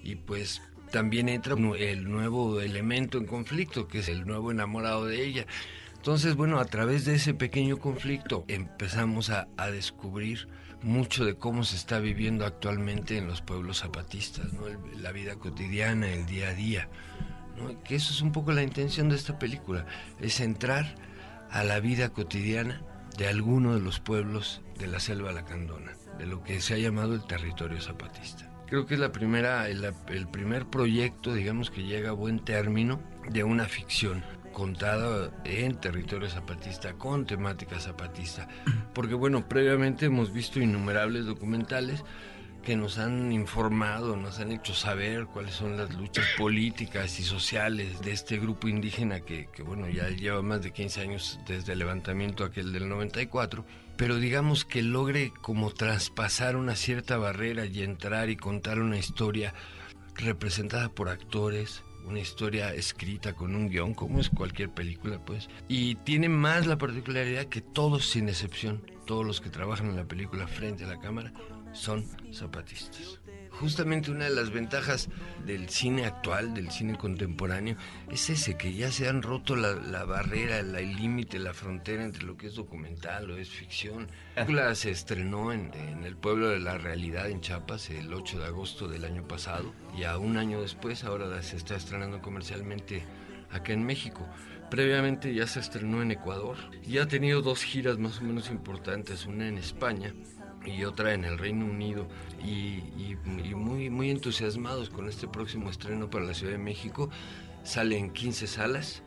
[0.01, 5.25] y pues también entra el nuevo elemento en conflicto, que es el nuevo enamorado de
[5.25, 5.47] ella.
[5.97, 10.47] Entonces, bueno, a través de ese pequeño conflicto empezamos a, descubrir
[10.83, 14.47] mucho de cómo se está viviendo actualmente en los pueblos zapatistas,
[15.01, 16.89] la vida cotidiana, el día a día.
[17.59, 17.83] ¿no?
[17.83, 19.85] Que eso es un poco la intención de esta película,
[20.21, 20.95] es entrar
[21.51, 22.83] a la vida cotidiana
[23.17, 27.15] de alguno de los pueblos de la selva lacandona, de lo que se ha llamado
[27.15, 28.51] el territorio zapatista.
[28.67, 33.01] Creo que es la primera, el, el primer proyecto, digamos, que llega a buen término
[33.31, 38.49] de una ficción contada en territorio zapatista, con temática zapatista.
[38.95, 42.05] Porque bueno, previamente hemos visto innumerables documentales
[42.63, 48.01] que nos han informado, nos han hecho saber cuáles son las luchas políticas y sociales
[48.01, 52.45] de este grupo indígena que, bueno, ya lleva más de 15 años desde el levantamiento
[52.45, 53.65] aquel del 94,
[53.97, 59.55] pero digamos que logre como traspasar una cierta barrera y entrar y contar una historia
[60.15, 65.49] representada por actores, una historia escrita con un guion, como es cualquier película, pues.
[65.69, 70.05] Y tiene más la particularidad que todos, sin excepción, todos los que trabajan en la
[70.05, 71.33] película frente a la cámara,
[71.73, 73.19] son zapatistas.
[73.51, 75.09] Justamente una de las ventajas
[75.47, 77.77] del cine actual, del cine contemporáneo,
[78.11, 82.37] es ese, que ya se han roto la, barrera, el límite, la frontera entre lo
[82.37, 84.09] que es documental o es ficción.
[84.35, 88.41] La película se estrenó en, en, el pueblo de la realidad en Chiapas el 8
[88.41, 93.05] de agosto del año pasado y a un año después ahora se está estrenando comercialmente
[93.51, 94.27] acá en México.
[94.71, 99.27] Previamente ya se estrenó en Ecuador y ha tenido dos giras más o menos importantes,
[99.27, 100.15] una en España
[100.65, 102.07] y otra en el Reino Unido
[102.45, 103.17] y,
[103.55, 107.11] muy, muy entusiasmados con este próximo estreno para la Ciudad de México.
[107.65, 109.03] Salen 15 salas,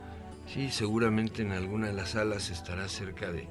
[0.47, 3.47] sí, seguramente en alguna de las salas estará cerca de,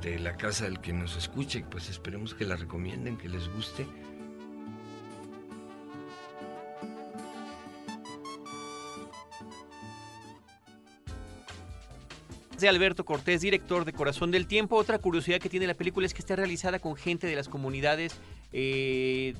[0.00, 3.86] de la casa del que nos escuche, pues esperemos que la recomienden, que les guste
[12.58, 14.76] de Alberto Cortés, director de Corazón del Tiempo.
[14.76, 18.14] Otra curiosidad que tiene la película es que está realizada con gente de las comunidades
[18.52, 19.34] eh,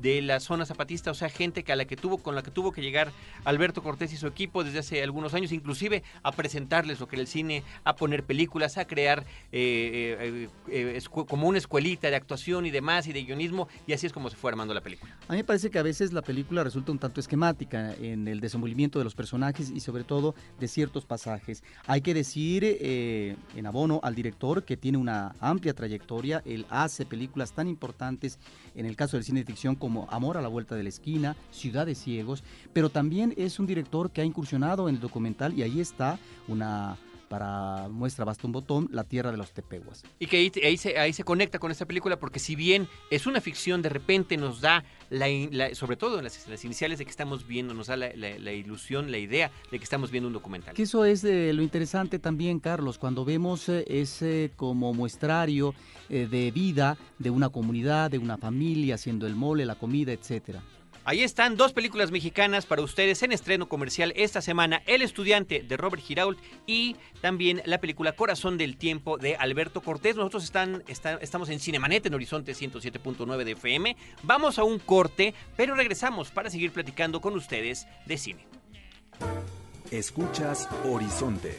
[0.00, 2.50] de la zona zapatista, o sea, gente que a la que tuvo, con la que
[2.50, 3.12] tuvo que llegar
[3.44, 7.22] Alberto Cortés y su equipo desde hace algunos años, inclusive a presentarles lo que era
[7.22, 12.66] el cine, a poner películas, a crear eh, eh, eh, como una escuelita de actuación
[12.66, 15.16] y demás, y de guionismo, y así es como se fue armando la película.
[15.28, 18.40] A mí me parece que a veces la película resulta un tanto esquemática en el
[18.40, 21.62] desenvolvimiento de los personajes y sobre todo de ciertos pasajes.
[21.86, 27.52] Hay que decir en abono al director que tiene una amplia trayectoria, él hace películas
[27.52, 28.38] tan importantes
[28.74, 31.36] en el caso del cine de ficción como Amor a la vuelta de la esquina,
[31.50, 35.62] Ciudad de Ciegos, pero también es un director que ha incursionado en el documental y
[35.62, 36.96] ahí está una
[37.28, 40.04] para muestra basta un botón, La Tierra de los Tepehuas.
[40.18, 43.40] Y que ahí, se, ahí se conecta con esta película porque si bien es una
[43.40, 47.74] ficción, de repente nos da, la, sobre todo en las, iniciales de que estamos viendo,
[47.74, 50.74] nos da la, ilusión, la idea de que estamos viendo un documental.
[50.74, 55.74] Que eso es de lo interesante también, Carlos, cuando vemos eh, ese como muestrario
[56.08, 60.62] eh, de vida de una comunidad, de una familia, haciendo el mole, la comida, etcétera.
[61.08, 65.76] Ahí están dos películas mexicanas para ustedes en estreno comercial esta semana, El estudiante de
[65.78, 70.16] Robert Girault y también la película Corazón del Tiempo de Alberto Cortés.
[70.16, 70.52] Nosotros
[71.22, 73.96] estamos en Cinemanet en Horizonte 107.9 de FM.
[74.22, 78.46] Vamos a un corte, pero regresamos para seguir platicando con ustedes de cine.
[79.90, 81.56] Escuchas Horizonte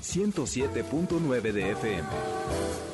[0.00, 2.93] 107.9 de FM.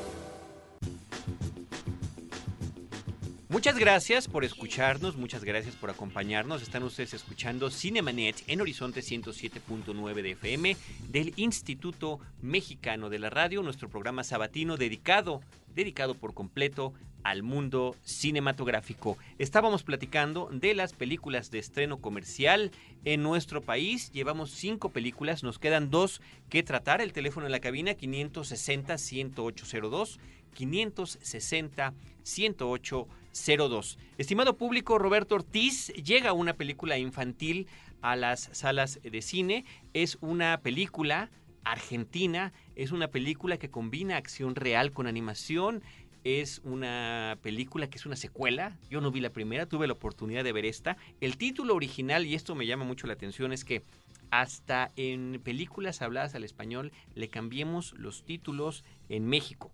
[3.51, 6.63] Muchas gracias por escucharnos, muchas gracias por acompañarnos.
[6.63, 10.77] Están ustedes escuchando Cinemanet en Horizonte 107.9 de FM
[11.09, 15.41] del Instituto Mexicano de la Radio, nuestro programa sabatino dedicado,
[15.75, 19.19] dedicado por completo al mundo cinematográfico.
[19.39, 22.71] Estábamos platicando de las películas de estreno comercial
[23.05, 24.13] en nuestro país.
[24.13, 27.01] Llevamos cinco películas, nos quedan dos que tratar.
[27.01, 30.21] El teléfono en la cabina 560 1802
[30.55, 33.99] 560 10802.
[34.19, 37.67] Estimado público, Roberto Ortiz llega una película infantil
[38.03, 39.65] a las salas de cine.
[39.95, 41.31] Es una película
[41.65, 45.83] argentina, es una película que combina acción real con animación.
[46.23, 48.77] Es una película que es una secuela.
[48.91, 50.99] Yo no vi la primera, tuve la oportunidad de ver esta.
[51.21, 53.83] El título original, y esto me llama mucho la atención, es que
[54.31, 59.73] hasta en películas habladas al español le cambiemos los títulos en México.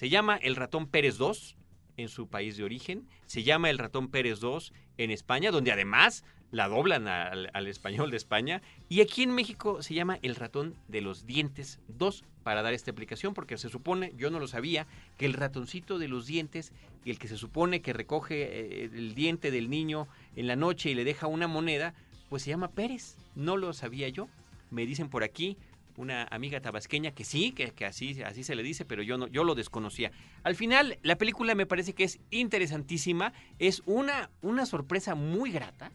[0.00, 1.58] Se llama El ratón Pérez 2
[1.98, 6.24] en su país de origen, se llama El ratón Pérez 2 en España, donde además
[6.52, 11.02] la doblan al, español de España, y aquí en México se llama El ratón de
[11.02, 14.86] los dientes 2 para dar esta explicación, porque se supone, yo no lo sabía,
[15.18, 16.72] que el ratoncito de los dientes,
[17.04, 20.94] el que se supone que recoge eh, el diente del niño en la noche y
[20.94, 21.92] le deja una moneda,
[22.30, 24.30] pues se llama Pérez, no lo sabía yo,
[24.70, 25.58] me dicen por aquí,
[26.00, 29.26] una amiga tabasqueña que sí, que, que, así, así se le dice, pero yo no,
[29.28, 30.10] yo lo desconocía.
[30.42, 35.92] Al final, la película me parece que es interesantísima, es una, una sorpresa muy grata.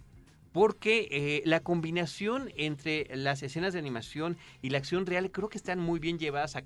[0.51, 5.57] Porque eh, la combinación entre las escenas de animación y la acción real creo que
[5.57, 6.63] están muy bien llevadas a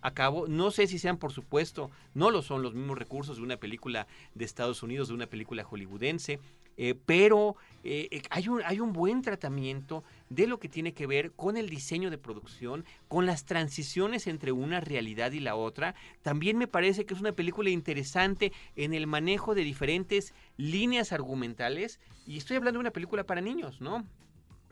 [0.00, 0.48] a cabo.
[0.48, 4.06] No sé si sean, por supuesto, no lo son los mismos recursos de una película
[4.34, 6.40] de Estados Unidos, de una película hollywoodense,
[6.78, 11.32] eh, pero eh, hay, un, hay un buen tratamiento de lo que tiene que ver
[11.32, 15.94] con el diseño de producción, con las transiciones entre una realidad y la otra.
[16.22, 21.98] También me parece que es una película interesante en el manejo de diferentes líneas argumentales.
[22.26, 24.06] Y estoy hablando de una película para niños, ¿no?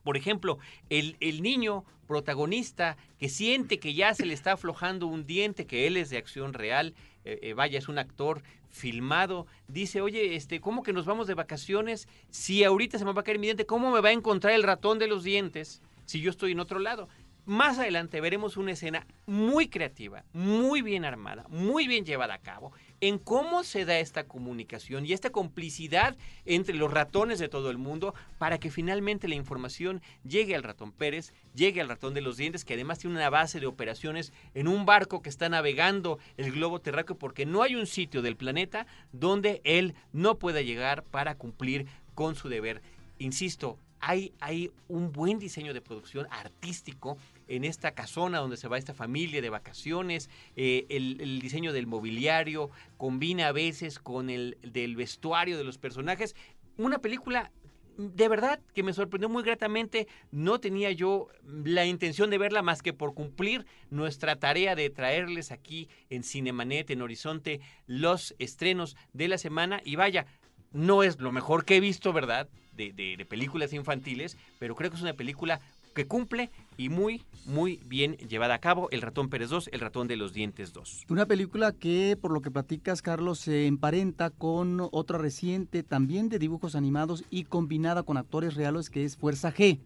[0.06, 5.26] Por ejemplo, el, el, niño protagonista que siente que ya se le está aflojando un
[5.26, 10.00] diente, que él es de acción real, eh, eh, vaya, es un actor filmado, dice,
[10.00, 12.06] oye, este, ¿cómo que nos vamos de vacaciones?
[12.30, 14.62] Si ahorita se me va a caer mi diente, ¿cómo me va a encontrar el
[14.62, 17.08] ratón de los dientes si yo estoy en otro lado?
[17.44, 22.70] Más adelante veremos una escena muy creativa, muy bien armada, muy bien llevada a cabo,
[23.00, 27.78] en cómo se da esta comunicación y esta complicidad entre los ratones de todo el
[27.78, 32.36] mundo para que finalmente la información llegue al ratón Pérez, llegue al ratón de los
[32.36, 36.52] dientes, que además tiene una base de operaciones en un barco que está navegando el
[36.52, 41.36] globo terráqueo porque no hay un sitio del planeta donde él no pueda llegar para
[41.36, 42.82] cumplir con su deber.
[43.18, 47.16] Insisto, hay, hay, un buen diseño de producción artístico
[47.48, 51.86] en esta casona donde se va esta familia de vacaciones, eh, el, el, diseño del
[51.86, 56.34] mobiliario combina a veces con el del vestuario de los personajes.
[56.76, 57.50] Una película
[57.96, 60.06] de verdad que me sorprendió muy gratamente.
[60.30, 61.28] No tenía yo
[61.64, 66.90] la intención de verla más que por cumplir nuestra tarea de traerles aquí en Cinemanet,
[66.90, 69.80] en Horizonte, los estrenos de la semana.
[69.84, 70.26] Y vaya,
[70.72, 72.48] no es lo mejor que he visto, ¿verdad?
[72.72, 75.60] De, de, de películas infantiles, pero creo que es una película
[75.94, 78.88] que cumple y muy, muy bien llevada a cabo.
[78.90, 81.06] El ratón Pérez 2, El ratón de los dientes 2.
[81.08, 86.38] Una película que, por lo que platicas, Carlos, se emparenta con otra reciente, también de
[86.38, 89.78] dibujos animados y combinada con actores reales, que es Fuerza G.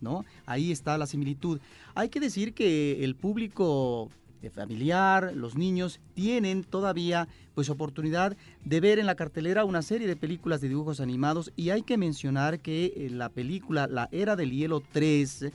[0.00, 0.24] ¿no?
[0.46, 1.60] Ahí está la similitud.
[1.94, 4.10] Hay que decir que el público
[4.50, 10.16] familiar, los niños tienen todavía pues oportunidad de ver en la cartelera una serie de
[10.16, 14.82] películas de dibujos animados y hay que mencionar que la película La Era del Hielo
[14.92, 15.46] 3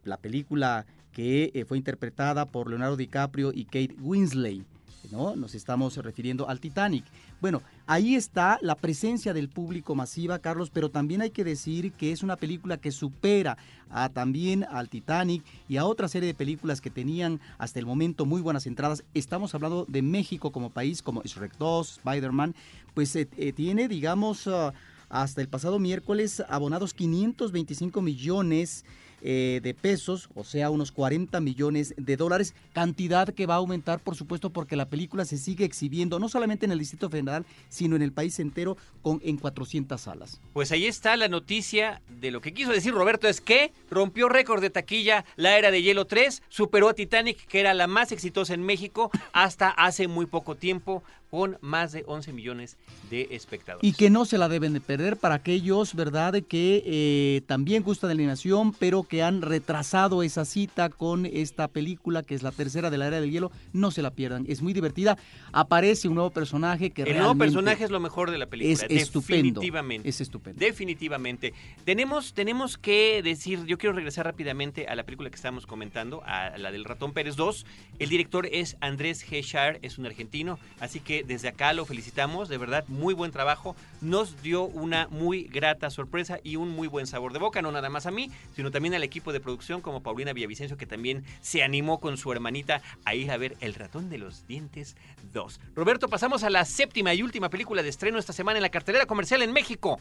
[0.04, 4.71] la película que fue interpretada por Leonardo DiCaprio y Kate Winslet.
[5.12, 5.36] ¿No?
[5.36, 7.06] Nos estamos refiriendo al Titanic.
[7.40, 12.12] Bueno, ahí está la presencia del público masiva, Carlos, pero también hay que decir que
[12.12, 13.58] es una película que supera
[13.90, 18.26] a, también al Titanic y a otra serie de películas que tenían hasta el momento
[18.26, 19.04] muy buenas entradas.
[19.14, 22.56] Estamos hablando de México como país, como Shrek 2, Spider-Man,
[22.94, 24.72] pues eh, eh, tiene, digamos, uh,
[25.10, 28.86] hasta el pasado miércoles abonados 525 millones
[29.22, 34.00] eh, de pesos, o sea, unos 40 millones de dólares, cantidad que va a aumentar,
[34.00, 37.96] por supuesto, porque la película se sigue exhibiendo no solamente en el Distrito Federal, sino
[37.96, 40.42] en el país entero con, en 400 salas.
[40.54, 44.62] Pues ahí está la noticia de lo que quiso decir Roberto, es que rompió récord
[44.62, 48.54] de taquilla la era de Hielo 3, superó a Titanic, que era la más exitosa
[48.54, 52.78] en México hasta hace muy poco tiempo con más de 11 millones
[53.10, 53.90] de espectadores.
[53.90, 58.10] Y que no se la deben de perder para aquellos, ¿verdad?, que eh, también gustan
[58.10, 62.52] de la animación, pero que han retrasado esa cita con esta película, que es la
[62.52, 64.46] tercera de la Era del Hielo, no se la pierdan.
[64.50, 65.18] Es muy divertida.
[65.54, 68.74] Aparece un nuevo personaje que El nuevo personaje es lo mejor de la película.
[68.74, 69.62] Es estupendo.
[69.62, 70.10] Definitivamente.
[70.10, 70.60] Es estupendo.
[70.60, 71.54] Definitivamente.
[71.86, 76.58] Tenemos, tenemos que decir, yo quiero regresar rápidamente a la película que estábamos comentando, a
[76.58, 77.66] la del Ratón Pérez 2.
[78.00, 79.42] El director es Andrés G.
[79.42, 83.76] Shire, es un argentino, así que desde acá lo felicitamos, de verdad, muy buen trabajo.
[84.02, 87.90] Nos dio una muy grata sorpresa y un muy buen sabor de boca, no nada
[87.90, 91.64] más a mí, sino también al equipo de producción como Paulina Villavicencio, que también se
[91.64, 94.96] animó con su hermanita a ir a ver El ratón de los dientes
[95.34, 95.60] 2.
[95.76, 99.06] Roberto, pasamos a la séptima y última película de estreno esta semana en la cartelera
[99.06, 100.00] comercial en México.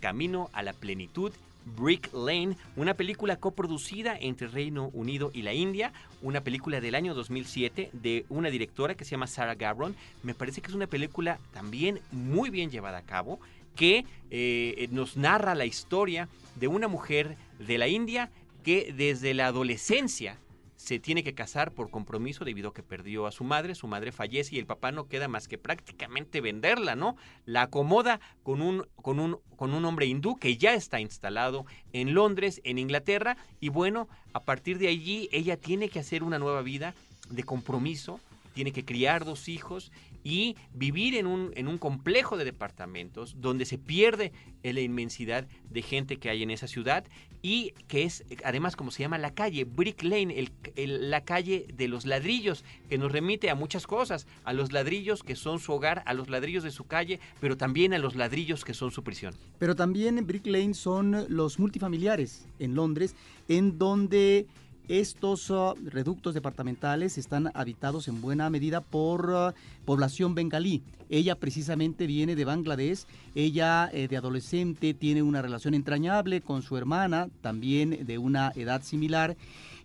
[0.00, 1.32] Camino a la plenitud
[1.76, 5.92] Brick Lane, una película coproducida entre Reino Unido y la India,
[6.22, 9.94] una película del año 2007 de una directora que se llama Sarah Gabron.
[10.22, 13.40] Me parece que es una película también muy bien llevada a cabo
[13.76, 18.30] que eh, nos narra la historia de una mujer de la India
[18.64, 20.36] que desde la adolescencia
[20.78, 24.12] se tiene que casar por compromiso debido a que perdió a su madre, su madre
[24.12, 27.16] fallece y el papá no queda más que prácticamente venderla, ¿no?
[27.44, 32.14] La acomoda con un, con un, con un hombre hindú que ya está instalado en
[32.14, 36.62] Londres, en Inglaterra, y bueno, a partir de allí ella tiene que hacer una nueva
[36.62, 36.94] vida
[37.28, 38.20] de compromiso,
[38.54, 39.90] tiene que criar dos hijos
[40.24, 45.82] y vivir en un, en un complejo de departamentos donde se pierde la inmensidad de
[45.82, 47.04] gente que hay en esa ciudad
[47.42, 52.04] y que es además como se llama la calle, Brick Lane, la calle de los
[52.04, 56.14] ladrillos, que nos remite a muchas cosas, a los ladrillos que son su hogar, a
[56.14, 59.34] los ladrillos de su calle, pero también a los ladrillos que son su prisión.
[59.58, 63.14] Pero también en Brick Lane son los multifamiliares en Londres,
[63.48, 64.46] en donde
[64.88, 69.52] estos uh, reductos departamentales están habitados en buena medida por uh,
[69.84, 70.82] población bengalí.
[71.10, 73.04] Ella precisamente viene de Bangladesh.
[73.34, 78.82] Ella eh, de adolescente tiene una relación entrañable con su hermana, también de una edad
[78.82, 79.36] similar.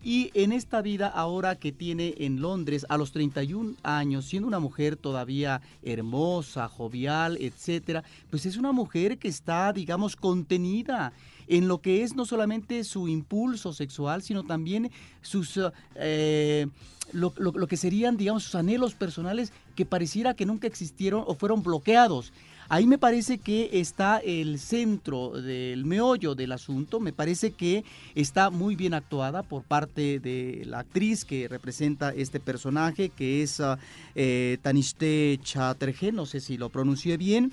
[0.04, 4.60] Y en esta vida ahora que tiene en Londres a los 31 años, siendo una
[4.60, 11.14] mujer todavía hermosa, jovial, etcétera, pues es una mujer que está, digamos, contenida
[11.48, 14.92] en lo que es no solamente su impulso sexual, sino también
[15.22, 15.60] sus...
[15.96, 16.68] Eh,
[17.12, 22.34] lo, que serían, digamos, sus anhelos personales que pareciera que nunca existieron o fueron bloqueados.
[22.70, 27.84] Ahí me parece que está el centro del meollo del asunto, me parece que
[28.16, 33.62] está muy bien actuada por parte de la actriz que representa este personaje, que es
[34.16, 37.52] eh, Tanishte Chatterjee, no sé si lo pronuncié bien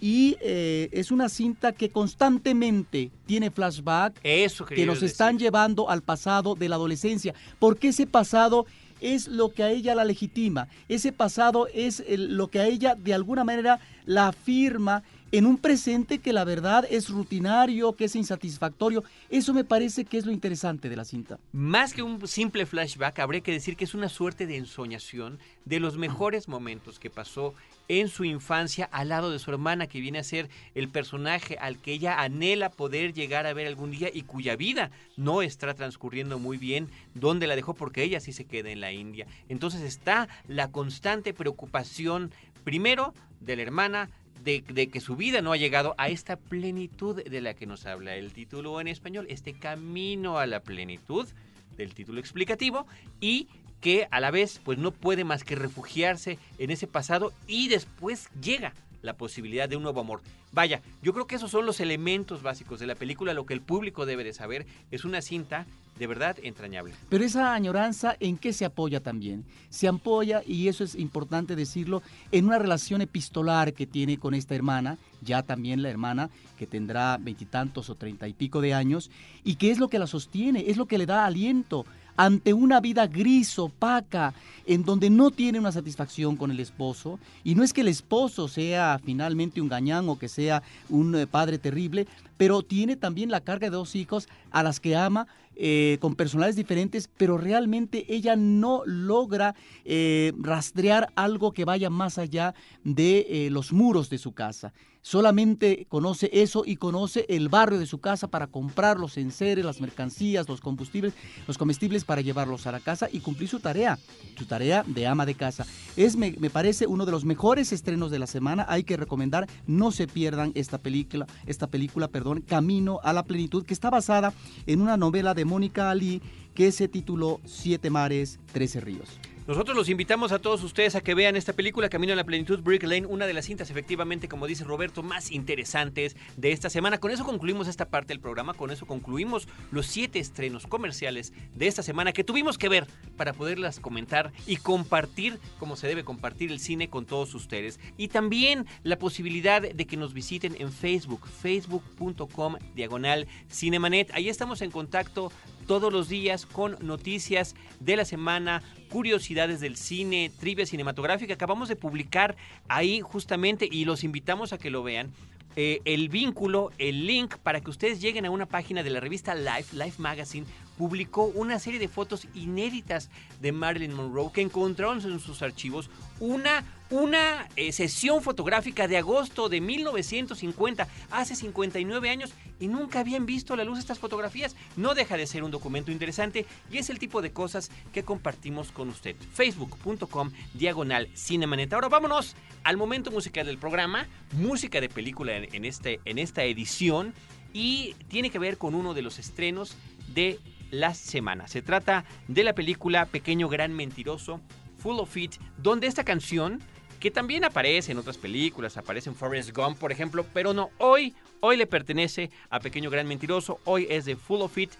[0.00, 6.02] y eh, es una cinta que constantemente tiene flashback Eso que nos están llevando al
[6.02, 8.66] pasado de la adolescencia, porque ese pasado
[9.00, 13.14] es lo que a ella la legitima, ese pasado es lo que a ella de
[13.14, 19.04] alguna manera la afirma en un presente que la verdad es rutinario, que es insatisfactorio.
[19.28, 21.38] Eso me parece que es lo interesante de la cinta.
[21.52, 25.80] Más que un simple flashback, habría que decir que es una suerte de ensoñación de
[25.80, 27.54] los mejores momentos que pasó
[27.88, 31.78] en su infancia al lado de su hermana, que viene a ser el personaje al
[31.78, 36.38] que ella anhela poder llegar a ver algún día y cuya vida no está transcurriendo
[36.38, 39.26] muy bien, donde la dejó porque ella sí se queda en la India.
[39.48, 42.30] Entonces está la constante preocupación,
[42.62, 44.10] primero, de la hermana,
[44.48, 48.16] de, que su vida no ha llegado a esta plenitud de la que nos habla
[48.16, 51.28] el título en español, este camino a la plenitud
[51.76, 52.86] del título explicativo
[53.20, 53.48] y
[53.82, 58.30] que a la vez pues no puede más que refugiarse en ese pasado y después
[58.40, 58.72] llega
[59.02, 60.22] la posibilidad de un nuevo amor.
[60.52, 63.60] Vaya, yo creo que esos son los elementos básicos de la película, lo que el
[63.60, 64.66] público debe de saber.
[64.90, 65.66] Es una cinta
[65.98, 66.94] de verdad entrañable.
[67.08, 69.44] Pero esa añoranza, ¿en qué se apoya también?
[69.68, 74.54] Se apoya, y eso es importante decirlo, en una relación epistolar que tiene con esta
[74.54, 79.10] hermana, ya también la hermana, que tendrá veintitantos o treinta y pico de años,
[79.44, 81.84] y que es lo que la sostiene, es lo que le da aliento
[82.18, 84.34] ante una vida gris, opaca,
[84.66, 88.48] en donde no tiene una satisfacción con el esposo, y no es que el esposo
[88.48, 93.40] sea finalmente un gañán o que sea un eh, padre terrible, pero tiene también la
[93.40, 98.34] carga de dos hijos a las que ama eh, con personajes diferentes, pero realmente ella
[98.34, 99.54] no logra
[99.84, 102.52] eh, rastrear algo que vaya más allá
[102.82, 104.72] de los muros de su casa.
[105.08, 109.80] Solamente conoce eso y conoce el barrio de su casa para comprar los enseres, las
[109.80, 111.14] mercancías, los combustibles,
[111.46, 113.98] los comestibles para llevarlos a la casa y cumplir su tarea,
[114.36, 115.64] su tarea de ama de casa.
[115.96, 118.66] Es, me, me parece, uno de los mejores estrenos de la semana.
[118.68, 123.64] Hay que recomendar, no se pierdan esta película, esta película, perdón, Camino a la Plenitud,
[123.64, 124.34] que está basada
[124.66, 126.20] en una novela de Mónica Ali
[126.52, 129.08] que se tituló Siete Mares, Trece Ríos.
[129.48, 132.60] Nosotros los invitamos a todos ustedes a que vean esta película Camino a la Plenitud
[132.60, 136.98] Brick Lane, una de las cintas efectivamente, como dice Roberto, más interesantes de esta semana.
[136.98, 141.66] Con eso concluimos esta parte del programa, con eso concluimos los siete estrenos comerciales de
[141.66, 142.86] esta semana que tuvimos que ver
[143.16, 147.80] para poderlas comentar y compartir como se debe compartir el cine con todos ustedes.
[147.96, 154.10] Y también la posibilidad de que nos visiten en Facebook, facebook.com diagonal cinemanet.
[154.12, 155.32] Ahí estamos en contacto
[155.68, 161.34] todos los días con noticias de la semana, curiosidades del cine, trivia cinematográfica.
[161.34, 162.36] Acabamos de publicar
[162.68, 165.12] ahí justamente y los invitamos a que lo vean.
[165.60, 169.34] eh, el vínculo, el link para que ustedes lleguen a una página de la revista
[169.34, 170.46] Life, Life Magazine,
[170.78, 173.10] publicó una serie de fotos inéditas
[173.40, 179.48] de Marilyn Monroe que encontraron en sus archivos una, una eh, sesión fotográfica de agosto
[179.48, 184.54] de 1950, hace 59 años, y nunca habían visto a la luz estas fotografías.
[184.76, 188.70] No deja de ser un documento interesante y es el tipo de cosas que compartimos
[188.70, 189.16] con usted.
[189.32, 191.72] Facebook.com diagonal Cinemanet.
[191.72, 197.14] Ahora vámonos al momento musical del programa, música de película en, este, en esta edición,
[197.52, 199.74] y tiene que ver con uno de los estrenos
[200.14, 200.38] de
[200.70, 201.48] la semana.
[201.48, 204.40] Se trata de la película Pequeño Gran Mentiroso,
[204.78, 206.60] Full of It, donde esta canción,
[207.00, 211.14] que también aparece en otras películas, aparece en Forrest Gump, por ejemplo, pero no, hoy,
[211.40, 214.70] hoy le pertenece a Pequeño Gran Mentiroso, hoy es de Full of It,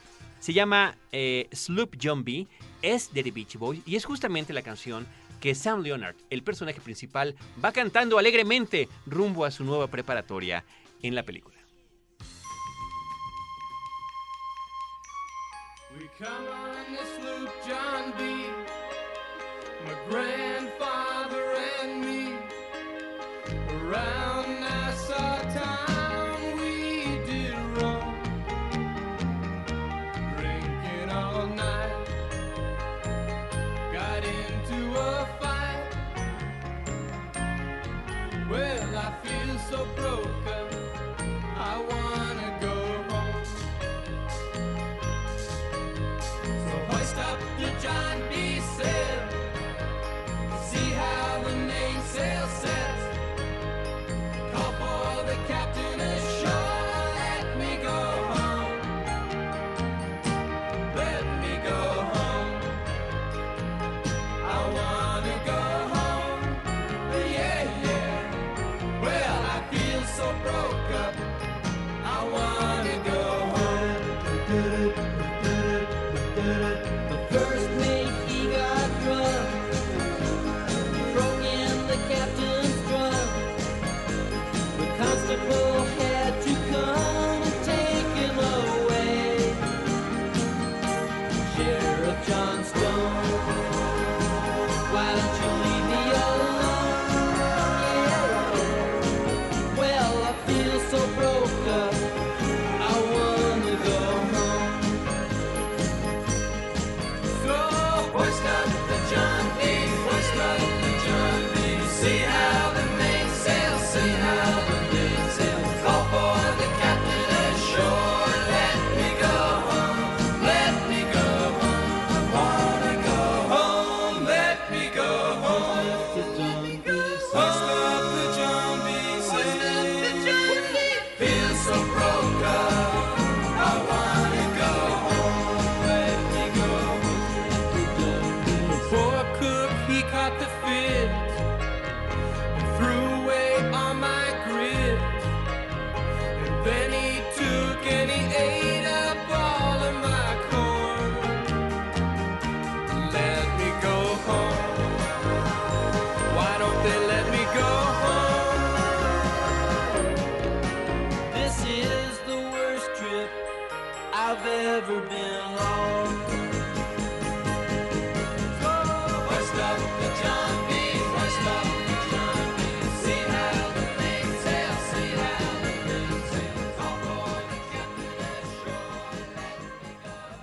[0.40, 1.96] se llama eh, Sloop
[2.82, 5.06] es de The Beach Boys y es justamente la canción
[5.40, 10.64] que Sam Leonard, el personaje principal, va cantando alegremente rumbo a su nueva preparatoria
[11.02, 11.57] en la película.
[16.20, 18.46] Come on this sloop John B.
[19.86, 22.34] My grandfather and me.
[23.80, 24.17] Around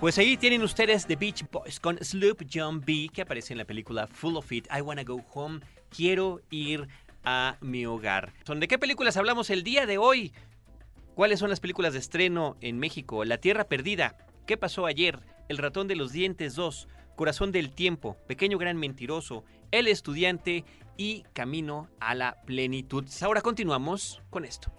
[0.06, 3.64] Pues ahí tienen ustedes The Beach Boys con Sloop John B, que aparece en la
[3.64, 4.68] película Full of It.
[4.72, 5.58] I Wanna Go Home.
[5.88, 6.86] Quiero ir
[7.24, 8.32] a mi hogar.
[8.46, 10.32] ¿Son de qué películas hablamos el día de hoy?
[11.16, 13.24] ¿Cuáles son las películas de estreno en México?
[13.24, 14.16] La Tierra Perdida.
[14.46, 15.18] ¿Qué pasó ayer?
[15.48, 16.86] El ratón de los dientes 2.
[17.16, 18.16] Corazón del tiempo.
[18.28, 19.42] Pequeño gran mentiroso.
[19.72, 20.64] El estudiante
[20.96, 23.04] y Camino a la plenitud.
[23.22, 24.70] Ahora continuamos con esto.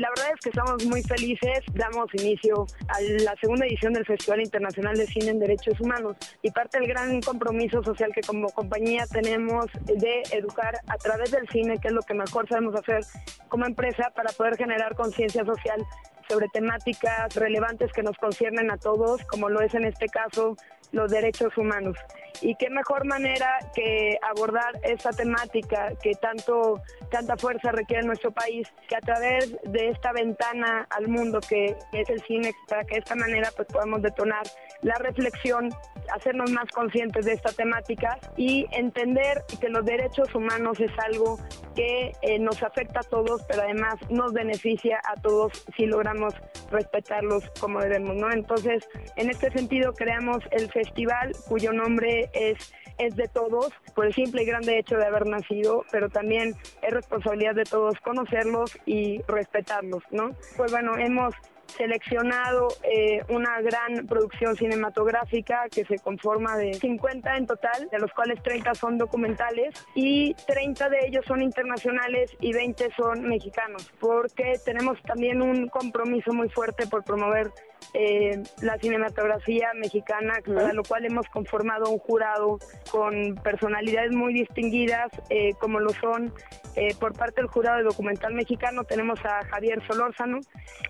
[0.00, 1.60] La verdad es que estamos muy felices.
[1.74, 6.50] Damos inicio a la segunda edición del Festival Internacional de Cine en Derechos Humanos y
[6.50, 11.76] parte del gran compromiso social que como compañía tenemos de educar a través del cine,
[11.78, 13.02] que es lo que mejor sabemos hacer
[13.50, 15.84] como empresa para poder generar conciencia social
[16.30, 20.56] sobre temáticas relevantes que nos conciernen a todos, como lo es en este caso
[20.92, 21.96] los derechos humanos.
[22.42, 26.80] Y qué mejor manera que abordar esta temática que tanto
[27.10, 31.76] tanta fuerza requiere en nuestro país, que a través de esta ventana al mundo que
[31.92, 34.42] es el cine, para que de esta manera pues podamos detonar
[34.82, 35.70] la reflexión,
[36.14, 41.38] hacernos más conscientes de esta temática y entender que los derechos humanos es algo
[41.74, 46.34] que eh, nos afecta a todos, pero además nos beneficia a todos si logramos
[46.70, 48.30] respetarlos como debemos, ¿no?
[48.32, 54.14] Entonces, en este sentido creamos el festival cuyo nombre es es de todos por el
[54.14, 59.22] simple y grande hecho de haber nacido, pero también es responsabilidad de todos conocerlos y
[59.26, 60.32] respetarlos, ¿no?
[60.58, 61.34] Pues bueno, hemos
[61.78, 68.12] seleccionado eh, una gran producción cinematográfica que se conforma de 50 en total, de los
[68.12, 74.54] cuales 30 son documentales y 30 de ellos son internacionales y 20 son mexicanos, porque
[74.64, 77.50] tenemos también un compromiso muy fuerte por promover
[77.94, 82.58] eh, la cinematografía mexicana, para lo cual hemos conformado un jurado
[82.90, 86.32] con personalidades muy distinguidas, eh, como lo son
[86.76, 90.40] eh, por parte del jurado de documental mexicano, tenemos a Javier Solórzano,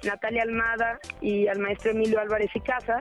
[0.04, 3.00] Natalia Almada y al maestro Emilio Álvarez y Casa.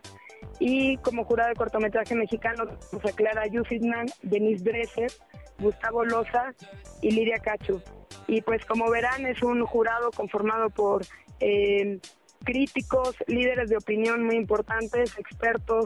[0.60, 5.12] Y como jurado de cortometraje mexicano, tenemos a Clara Yusitman, Denise Dresser,
[5.60, 6.54] Gustavo Loza
[7.02, 7.82] y Lidia Cacho.
[8.28, 11.02] Y pues como verán, es un jurado conformado por
[11.40, 12.00] eh,
[12.44, 15.86] críticos, líderes de opinión muy importantes, expertos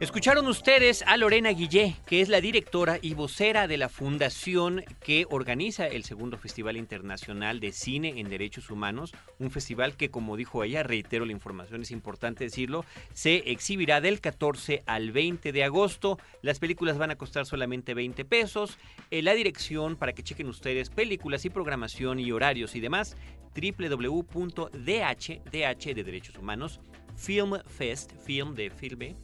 [0.00, 5.26] Escucharon ustedes a Lorena Guillé, que es la directora y vocera de la fundación que
[5.28, 10.62] organiza el segundo Festival Internacional de Cine en Derechos Humanos, un festival que, como dijo
[10.62, 16.20] ella, reitero la información, es importante decirlo, se exhibirá del 14 al 20 de agosto.
[16.42, 18.78] Las películas van a costar solamente 20 pesos.
[19.10, 23.16] Eh, la dirección, para que chequen ustedes películas y programación y horarios y demás,
[23.52, 24.70] www.dh,
[25.50, 26.78] DH de Derechos Humanos,
[27.16, 29.16] Filmfest, film de filme,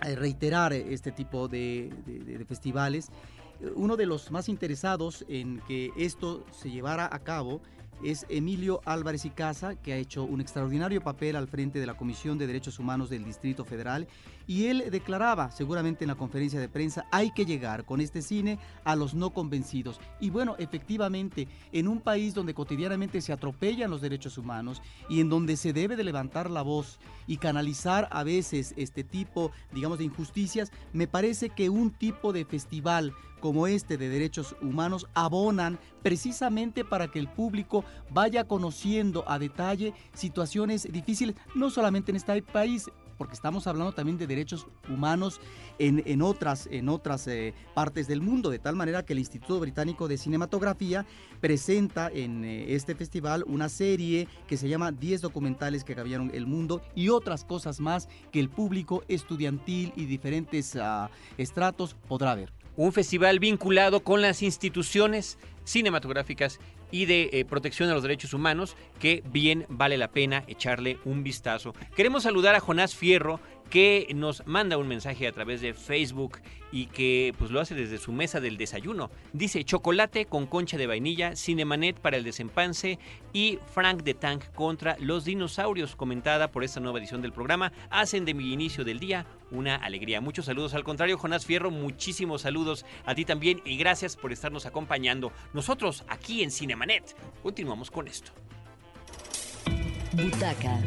[0.00, 3.10] reiterar este tipo de festivales.
[3.74, 7.62] Uno de los más interesados en que esto se llevara a cabo
[8.04, 11.96] es Emilio Álvarez y Casa, que ha hecho un extraordinario papel al frente de la
[11.96, 14.06] Comisión de Derechos Humanos del Distrito Federal.
[14.46, 18.58] Y él declaraba, seguramente en la conferencia de prensa, hay que llegar con este cine
[18.84, 20.00] a los no convencidos.
[20.20, 25.28] Y bueno, efectivamente, en un país donde cotidianamente se atropellan los derechos humanos y en
[25.28, 30.04] donde se debe de levantar la voz y canalizar a veces este tipo, digamos, de
[30.04, 36.84] injusticias, me parece que un tipo de festival como este de derechos humanos abonan precisamente
[36.84, 42.90] para que el público vaya conociendo a detalle situaciones difíciles, no solamente en este país,
[43.16, 45.40] porque estamos hablando también de derechos humanos
[45.78, 49.60] en, en otras, en otras eh, partes del mundo, de tal manera que el Instituto
[49.60, 51.06] Británico de Cinematografía
[51.40, 56.46] presenta en eh, este festival una serie que se llama 10 documentales que cambiaron el
[56.46, 62.52] mundo y otras cosas más que el público estudiantil y diferentes ah, estratos podrá ver.
[62.76, 66.60] Un festival vinculado con las instituciones cinematográficas
[66.90, 71.22] y de eh, protección a los derechos humanos que bien vale la pena echarle un
[71.22, 71.74] vistazo.
[71.94, 76.38] Queremos saludar a Jonás Fierro que nos manda un mensaje a través de Facebook
[76.72, 79.10] y que pues lo hace desde su mesa del desayuno.
[79.32, 82.98] Dice chocolate con concha de vainilla, Cinemanet para el desempance
[83.32, 87.72] y Frank de Tank contra los dinosaurios comentada por esta nueva edición del programa.
[87.90, 90.20] Hacen de mi inicio del día una alegría.
[90.20, 94.66] Muchos saludos al contrario, Jonás Fierro, muchísimos saludos a ti también y gracias por estarnos
[94.66, 95.32] acompañando.
[95.52, 98.32] Nosotros aquí en Cinemanet continuamos con esto.
[100.12, 100.80] Butaca,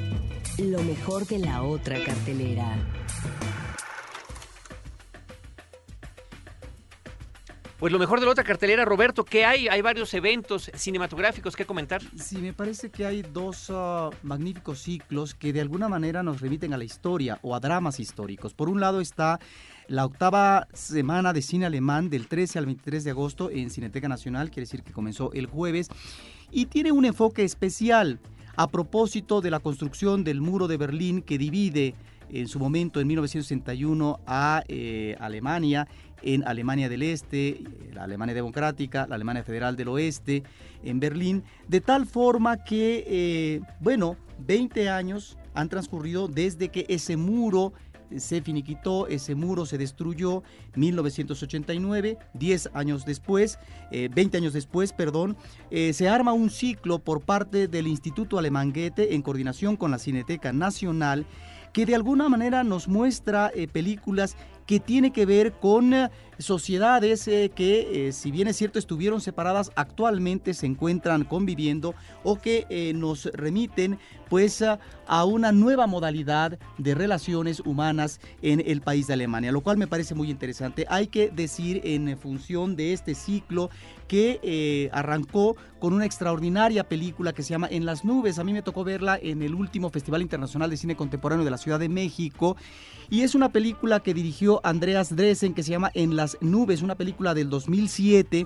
[0.61, 2.75] lo mejor de la otra cartelera.
[7.77, 9.69] Pues lo mejor de la otra cartelera, Roberto, ¿qué hay?
[9.69, 12.01] Hay varios eventos cinematográficos que comentar.
[12.17, 16.73] Sí, me parece que hay dos ah, magníficos ciclos que de alguna manera nos remiten
[16.73, 18.53] a la historia o a dramas históricos.
[18.53, 19.39] Por un lado está
[19.87, 24.49] la octava semana de cine alemán del 13 al 23 de agosto en Cineteca Nacional,
[24.49, 25.87] quiere decir que comenzó el jueves,
[26.51, 28.19] y tiene un enfoque especial
[28.59, 31.95] a propósito de la construcción del muro de Berlín que divide
[32.29, 35.87] en su momento en 1961 a eh, Alemania
[36.23, 37.61] en Alemania del Este,
[37.93, 40.43] la Alemania Democrática, la Alemania Federal del Oeste,
[40.83, 47.15] en Berlín, de tal forma que, eh, bueno, 20 años han transcurrido desde que ese
[47.15, 47.71] muro
[48.17, 50.43] se finiquitó, ese muro se destruyó
[50.75, 53.59] 1989, 10 años después,
[53.91, 55.37] eh, 20 años después, perdón,
[55.71, 60.53] eh, se arma un ciclo por parte del Instituto Alemán en coordinación con la Cineteca
[60.53, 61.25] Nacional
[61.73, 64.35] que de alguna manera nos muestra eh, películas
[64.69, 69.19] que tiene que ver con eh, sociedades eh, que, eh, si bien es cierto, estuvieron
[69.19, 73.97] separadas, actualmente se encuentran conviviendo o que nos remiten
[74.29, 74.79] pues a,
[75.25, 80.13] una nueva modalidad de relaciones humanas en el país de Alemania, lo cual me parece
[80.13, 80.85] muy interesante.
[80.87, 83.71] Hay que decir en función de este ciclo
[84.07, 88.37] que arrancó con una extraordinaria película que se llama En las nubes.
[88.37, 91.57] A mí me tocó verla en el último Festival Internacional de Cine Contemporáneo de la
[91.57, 92.55] Ciudad de México.
[93.09, 96.95] Y es una película que dirigió Andreas Dresen que se llama En las nubes, una
[96.95, 98.45] película del 2007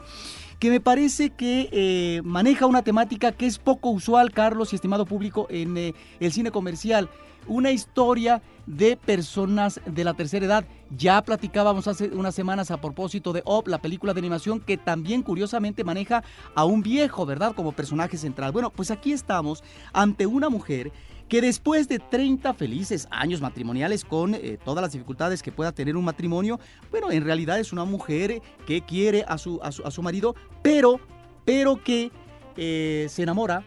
[0.64, 5.06] que me parece que eh, maneja una temática que es poco usual, Carlos y estimado
[5.06, 7.10] público, en eh, el cine comercial.
[7.48, 10.66] Una historia de personas de la tercera edad.
[10.90, 15.22] Ya platicábamos hace unas semanas a propósito de Op, la película de animación que también
[15.22, 16.24] curiosamente maneja
[16.56, 17.54] a un viejo, ¿verdad?
[17.54, 18.54] Como personaje central.
[18.54, 20.94] Bueno, pues aquí estamos ante una mujer
[21.28, 25.98] que después de 30 felices años matrimoniales con eh, todas las dificultades que pueda tener
[25.98, 26.60] un matrimonio,
[26.92, 30.36] bueno, en realidad es una mujer que quiere a su, a su, a su marido,
[30.62, 31.00] pero,
[31.46, 32.12] pero que
[32.58, 33.64] eh, se enamora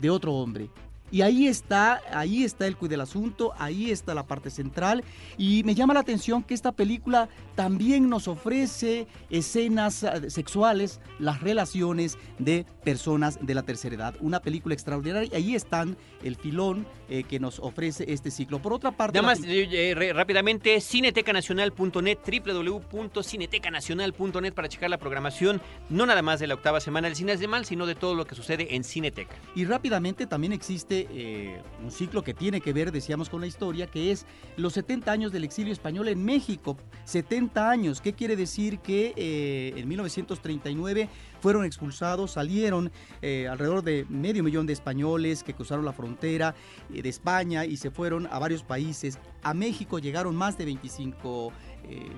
[0.00, 0.70] de otro hombre.
[1.10, 5.04] Y ahí está, ahí está el del asunto, ahí está la parte central.
[5.36, 11.40] Y me llama la atención que esta película también nos ofrece escenas eh, sexuales, las
[11.40, 14.14] relaciones de personas de la tercera edad.
[14.20, 18.60] Una película extraordinaria y ahí están el filón eh, que nos ofrece este ciclo.
[18.60, 19.20] Por otra parte...
[19.20, 26.46] Nada más eh, eh, rápidamente, cinetecanacional.net, www.cinetecanacional.net para checar la programación, no nada más de
[26.46, 28.84] la octava semana del cine es de mal, sino de todo lo que sucede en
[28.84, 29.34] Cineteca.
[29.54, 33.86] Y rápidamente también existe eh, un ciclo que tiene que ver, decíamos, con la historia,
[33.86, 34.26] que es
[34.56, 36.76] los 70 años del exilio español en México.
[37.04, 38.78] 70 años, ¿qué quiere decir?
[38.78, 41.08] Que eh, en 1939
[41.40, 42.90] fueron expulsados, salieron
[43.22, 46.54] eh, alrededor de medio millón de españoles que cruzaron la frontera
[46.88, 49.18] de España y se fueron a varios países.
[49.42, 51.52] A México llegaron más de 25
[51.84, 52.10] eh,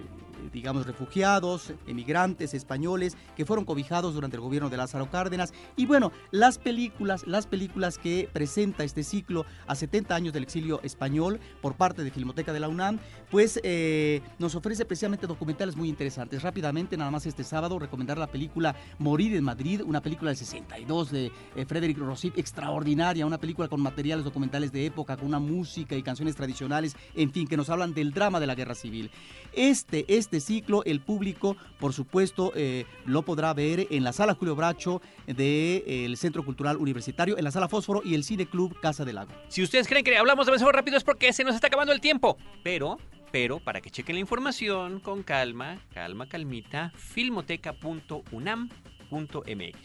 [0.53, 5.53] digamos, refugiados, emigrantes, españoles, que fueron cobijados durante el gobierno de Lázaro Cárdenas.
[5.77, 10.81] Y bueno, las películas, las películas que presenta este ciclo a 70 años del exilio
[10.83, 12.99] español por parte de Filmoteca de la UNAM,
[13.31, 16.43] pues eh, nos ofrece precisamente documentales muy interesantes.
[16.43, 21.11] Rápidamente, nada más este sábado, recomendar la película Morir en Madrid, una película del 62
[21.11, 25.97] de eh, Frédéric Rossip, extraordinaria, una película con materiales documentales de época, con una música
[25.97, 29.11] y canciones tradicionales, en fin, que nos hablan del drama de la guerra civil.
[29.53, 34.55] Este, este ciclo, el público, por supuesto, eh, lo podrá ver en la sala Julio
[34.55, 39.17] Bracho del Centro Cultural Universitario, en la sala Fósforo y el Cine Club Casa del
[39.17, 39.33] Lago.
[39.49, 42.37] Si ustedes creen que hablamos demasiado rápido es porque se nos está acabando el tiempo.
[42.63, 42.99] Pero,
[43.33, 46.93] pero, para que chequen la información con calma, calma, calmita,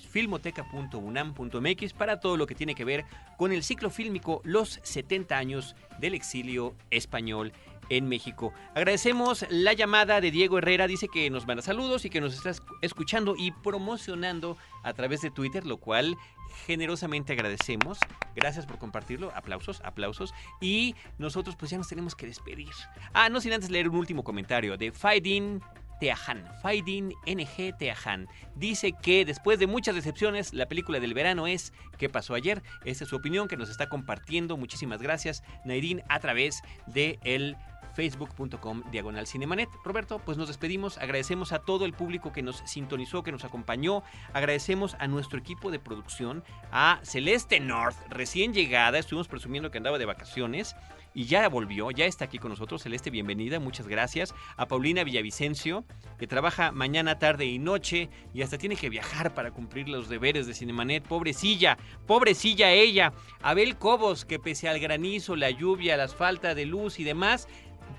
[0.10, 1.94] filmoteca.unam.mx.
[1.94, 3.06] Para todo lo que tiene que ver
[3.38, 7.52] con el ciclo fílmico Los 70 años del exilio español
[7.90, 8.54] en México.
[8.74, 12.52] Agradecemos la llamada de Diego Herrera, dice que nos manda saludos y que nos está
[12.82, 16.18] escuchando y promocionando a través de Twitter, lo cual
[16.66, 18.00] generosamente agradecemos.
[18.36, 19.32] Gracias por compartirlo.
[19.36, 20.34] Aplausos, aplausos.
[20.62, 22.74] Y nosotros pues ya nos tenemos que despedir.
[23.14, 25.62] Ah, no sin antes leer un último comentario de Faidin
[26.00, 28.28] Teahan, Faidin NG Teahan.
[28.56, 32.62] Dice que después de muchas decepciones, la película del verano es ¿Qué pasó ayer?
[32.84, 34.58] Esa es su opinión que nos está compartiendo.
[34.58, 37.56] Muchísimas gracias, Nairin, a través de el
[37.96, 39.70] facebook.com diagonal cinemanet.
[39.86, 44.04] Roberto, pues nos despedimos, agradecemos a todo el público que nos sintonizó, que nos acompañó,
[44.34, 49.98] agradecemos a nuestro equipo de producción, a Celeste North, recién llegada, estuvimos presumiendo que andaba
[49.98, 50.76] de vacaciones
[51.16, 52.84] y ya volvió, ya está aquí con nosotros.
[52.84, 54.36] Celeste, bienvenida, muchas gracias.
[54.58, 55.86] A Paulina Villavicencio,
[56.20, 60.46] que trabaja mañana, tarde y noche y hasta tiene que viajar para cumplir los deberes
[60.46, 61.08] de Cinemanet.
[61.08, 63.14] Pobrecilla, pobrecilla ella.
[63.42, 67.48] Abel Cobos, que pese al granizo, la lluvia, la falta de luz y demás,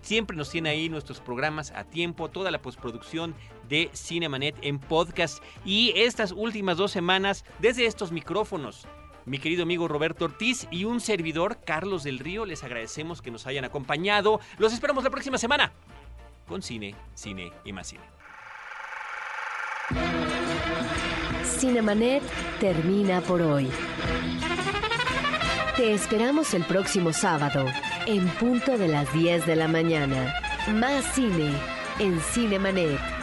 [0.02, 3.34] siempre nos tiene ahí nuestros programas a tiempo, toda la postproducción
[3.66, 8.86] de Cinemanet en podcast y estas últimas dos semanas desde estos micrófonos.
[9.26, 13.44] Mi querido amigo Roberto Ortiz y un servidor, Carlos del Río, les agradecemos que nos
[13.48, 14.38] hayan acompañado.
[14.56, 15.72] Los esperamos la próxima semana
[16.46, 18.04] con cine, cine y más cine.
[21.44, 22.22] Cinemanet
[22.60, 23.68] termina por hoy.
[25.76, 27.66] Te esperamos el próximo sábado,
[28.06, 30.34] en punto de las 10 de la mañana.
[30.72, 31.52] Más cine
[31.98, 33.15] en Cinemanet.